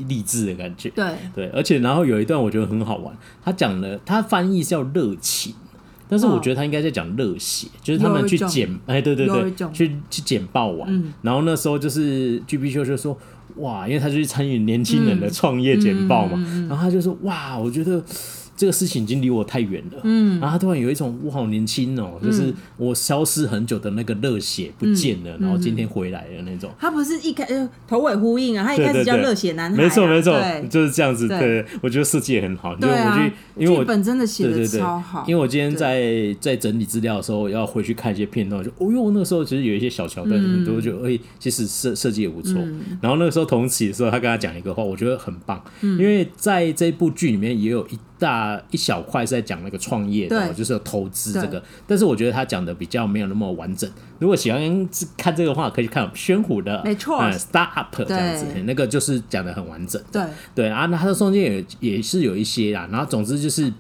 [0.08, 0.90] 励志的感觉。
[0.92, 5.54] 对对，而且然后有一段我觉得很好玩，他讲了，他翻译是叫热情。
[6.10, 13.18] 但是我觉得他应该在讲热血，就是他们去捡，哎，对对对，去去捡报完，然后那时候就是 G B 秀就说，
[13.58, 18.04] 哇，因为他就去参与年轻人的创业简报嘛，然后他就说，哇，我觉得。
[18.60, 26.70] 这个事情已经离我太远了，嗯，然后他突然有一种我好年轻哦，就是我消失很久的那个热血不见了，然后今天回来的那种。
[26.78, 27.48] 他不是一开
[27.88, 30.38] 头尾呼应啊，他一开始叫热血男孩，没错没错，
[30.70, 31.26] 就是这样子。
[31.30, 42.62] 对，我觉得设计也很好，因为我觉得因为我本真的写的超好，因为我今天在在整理资料的时候，要回去看一些片段，就哦哟，那个时候其实有一些小桥段，很多就哎，其实设设计也不错。
[43.00, 47.98] 然后那个时候同期的时候，他跟他讲一个话，我觉得很棒，因为在这部剧里面也有一。
[48.20, 53.90] 大一小块是在讲那个创业的，对就是有投资这个，但是我觉得他讲的比较没有那么完整。
[54.20, 60.00] 如果喜欢看这个话，可以去看宣虎的，没错、嗯、，Start Up 这样子，那个就是讲的很完整。
[60.12, 60.22] 对
[60.54, 62.88] 对啊，那他的中间也也是有一些啦。
[62.92, 63.74] 然后总之就是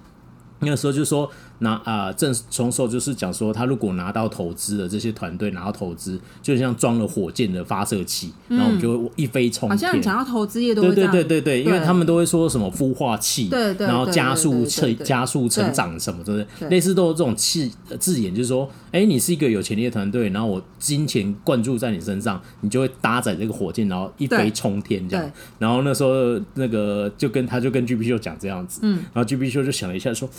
[0.61, 1.29] 那个时候就说。
[1.59, 9.69] 那啊，郑崇寿就是讲说，他如果拿到投资的这些团队拿到投资，就像装了火箭的发射器，嗯、然后我们就会一飞冲天。
[9.69, 25.31] 好像你讲到投资业都对对对对对，因为他们都会说什么孵化器，对对，然后加速成加速成长什么的，类似都有这种气字眼，就是说，哎，你是一个有潜力的团队，然后我金钱灌注在你身上，你就会搭载这个火箭，然后一飞冲天这样。
[25.57, 30.29] 然后那时候那个就跟他就跟 GP 秀讲这样子，嗯，然后 GP 秀就想了一下说。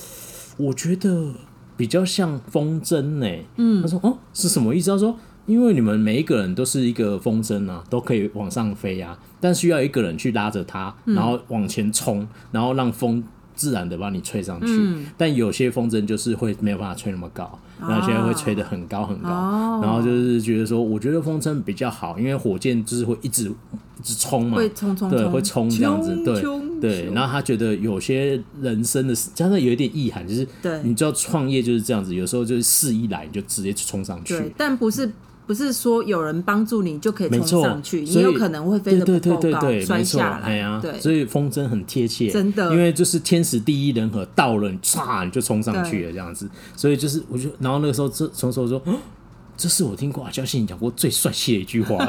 [0.57, 1.33] 我觉得
[1.77, 3.27] 比较像风筝呢。
[3.57, 13.23] 嗯，他说：“哦，是什么意思？”他说：“因为你们每一个人都是一个风筝啊，都可以往上飞啊，但需要一个人去拉着它，然后往前冲，然后让风
[13.61, 14.67] 自然的帮你吹上去。
[14.69, 19.29] 嗯、但有些风筝就是会没有办法吹那么高，然后现在会吹得很高很高。
[19.29, 23.53] 哦、然后就是觉得说，我觉得风筝比较好，因为火箭就是会一直。”
[24.01, 24.57] 一直冲嘛？
[24.57, 26.43] 会冲冲对，会冲这样子，对
[26.81, 27.13] 对。
[27.13, 34.39] 然后他觉得有些人生的，加上有一点意涵，就是对，你知道创业就是这样子，有时候就是事一来你就直接冲上去。
[34.39, 35.13] 对，但不是
[35.51, 40.47] 不是说有人帮助你就可以冲上去，你有可能会飞得不够高，摔下来。
[40.47, 46.49] 对啊，所以风筝很贴切，真的，因为就是天时地利人和到了，你唰你就冲上去了这样子。
[46.77, 48.81] 所以就是我就，然后那个时候这从时候说。
[49.61, 51.99] 这是我听过阿交信讲过最帅气的一句话。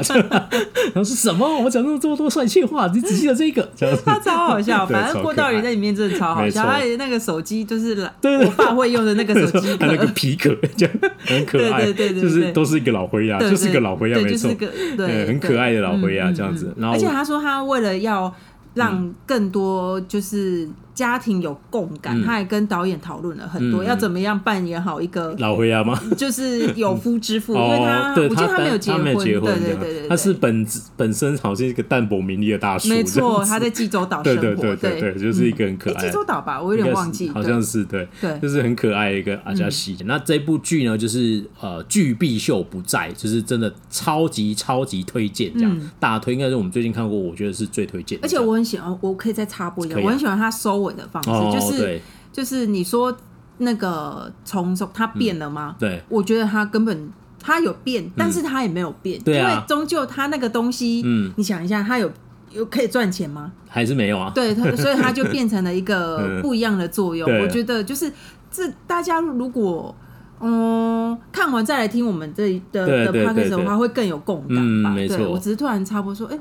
[0.94, 1.46] 然后是什么？
[1.62, 3.70] 我讲了这么多帅气话，你只记得这个？
[4.06, 6.64] 他超好笑， 反正郭道宇在里面真的超好笑。
[6.64, 14.50] 他那个手机就是我爸会用的那个手机，他那个皮壳这样很可爱，对对对，就是都是一个老灰鸭，就是一个老灰鸭，没错，
[14.96, 16.74] 对，很可爱的老灰鸭这样子。
[16.78, 18.34] 然后，而且他说他为了要
[18.74, 20.68] 让更多就是。
[20.94, 26.00] 家庭有共感，他还跟导演讨论了很多，要怎么样扮演好一个老灰鸭吗？
[26.16, 28.92] 就是有夫之妇， 因为他我记得他没有结
[29.38, 30.66] 婚，对对对对，他是本
[30.96, 35.00] 本身好像是一个淡泊名利的大叔，没错，他在济州岛生活，对对对。
[35.00, 36.06] 对，就是一个很可爱。
[36.06, 38.06] 济州岛吧，我有点忘记，好像是对。
[38.20, 39.96] 对，就是很可爱的一个阿加西。
[40.04, 45.90] 那这部剧呢，就是呃，巨碧秀不在，就是真的超级超级推荐，这样。
[45.98, 48.18] 大推应该是我们最近看过，我觉得是最推荐。
[48.22, 50.81] 而且我很喜欢，我可以再插播一下，我很喜欢他收。
[50.90, 51.30] 的方式
[51.60, 52.00] 就是
[52.32, 53.14] 就是你说
[53.58, 55.76] 那个从从他变了吗？
[55.78, 62.10] 对，我觉得他根本他有变，但是他也没有变，因为终究他那个东西，嗯，你想一下，他有
[62.50, 63.52] 有可以赚钱吗？
[63.68, 64.32] 还是没有啊？
[64.34, 67.28] 对，所以它就变成了一个 不一样的作用。
[67.40, 68.10] 我觉得就是
[68.50, 69.94] 这大家如果
[70.40, 74.90] 嗯看完再来听我们这的的 podcast 的话，会更有共感吧？
[74.90, 76.38] 没错，我只是突然插播说，哎。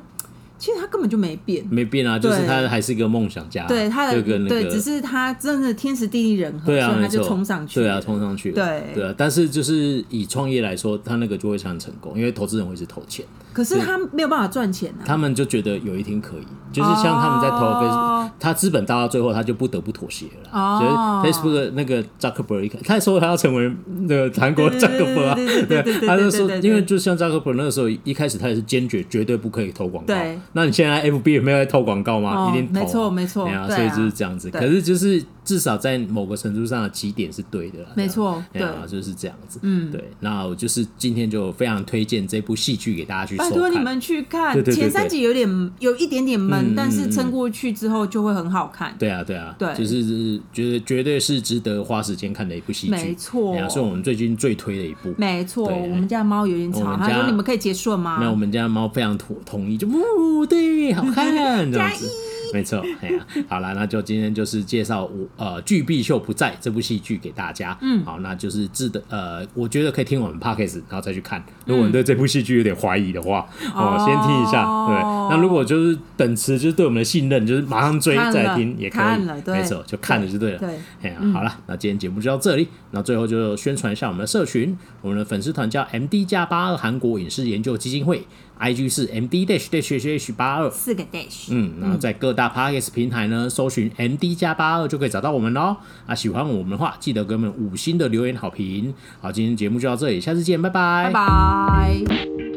[0.61, 8.83] 其实他根本就没变，没变啊，就是他还是一个梦想家，对他的对，只是他真的天时地利人和，对啊他就冲上去，对啊，冲上去，对。
[8.93, 9.11] 对啊。
[9.17, 15.03] 但是就是以创业来说，他那个就会常常成功，因为投资人会一直投钱，可是他没有办法赚钱啊。
[15.05, 20.49] 他们就觉得有一天可以，就是像他们在投 Facebook，他资本大到最后，他就不得不妥协了。
[20.51, 23.71] 哦，Facebook 的那个扎克伯格一开，他说他要成为
[24.07, 25.35] 那个韩国扎克伯格，
[25.67, 30.13] 对，他就说，因为就像扎克伯格那个时候一开始，他也是坚决绝对不可以投广告。
[30.53, 32.49] 那你现在 FB 有没有在投广告吗？
[32.49, 34.49] 一定投，没错没错，对啊，所以就是这样子。
[34.49, 39.59] 可是就是至少在某个程度上的起点是对的，没错，对啊，就是这样子。
[39.63, 40.03] 嗯，对。
[40.19, 43.51] 那我就是今天就非常推荐这部戏剧给大家去收看。
[43.51, 48.95] 拜托你们去看，前三集有点有一点点闷，但是撑过去之后就会很好看。
[48.99, 52.91] 对啊对啊，对，就是觉得绝对是值得花时间看的一部戏剧。
[52.91, 55.13] 没错，是我们最近最推的一部。
[55.17, 58.19] 没错，我们家猫有点吵，他说你们可以结束了吗？
[58.19, 60.93] 没有，我们家猫非常同同意，就呜对。
[60.93, 61.33] 好看，
[61.71, 62.09] 这样子，
[62.53, 71.43] 没错，哎呀，好了，那就今天就是介绍我呃《巨碧秀不在》这部戏剧给大家，嗯，好，那就是值得呃，我觉得可以听我们 podcast 然后再去看。
[71.65, 74.95] 如果你对这部戏剧有点怀疑的话，哦，先听一下，对。
[75.29, 80.59] 那如果就是等持就是对我们的信任，就是马上追再听也可以，没错，就看了就对了。
[80.59, 88.25] 对，哎呀，好了，那今天节目就到这里，那最后就宣传一下我们的社群，我们的粉丝团叫 MD 加八二韩国影视研究基金会。
[88.61, 95.75] I G 是 M D dash dash dash 八二四个 dash，嗯，然后在各大 Podcast 平台呢搜寻 M D 加八二就可以找到我们喽。
[96.05, 98.93] 啊，喜欢我们的话，记得给我们五星的留言好评。
[99.19, 102.50] 好，今天节目就到这里，下次见，拜拜，拜拜。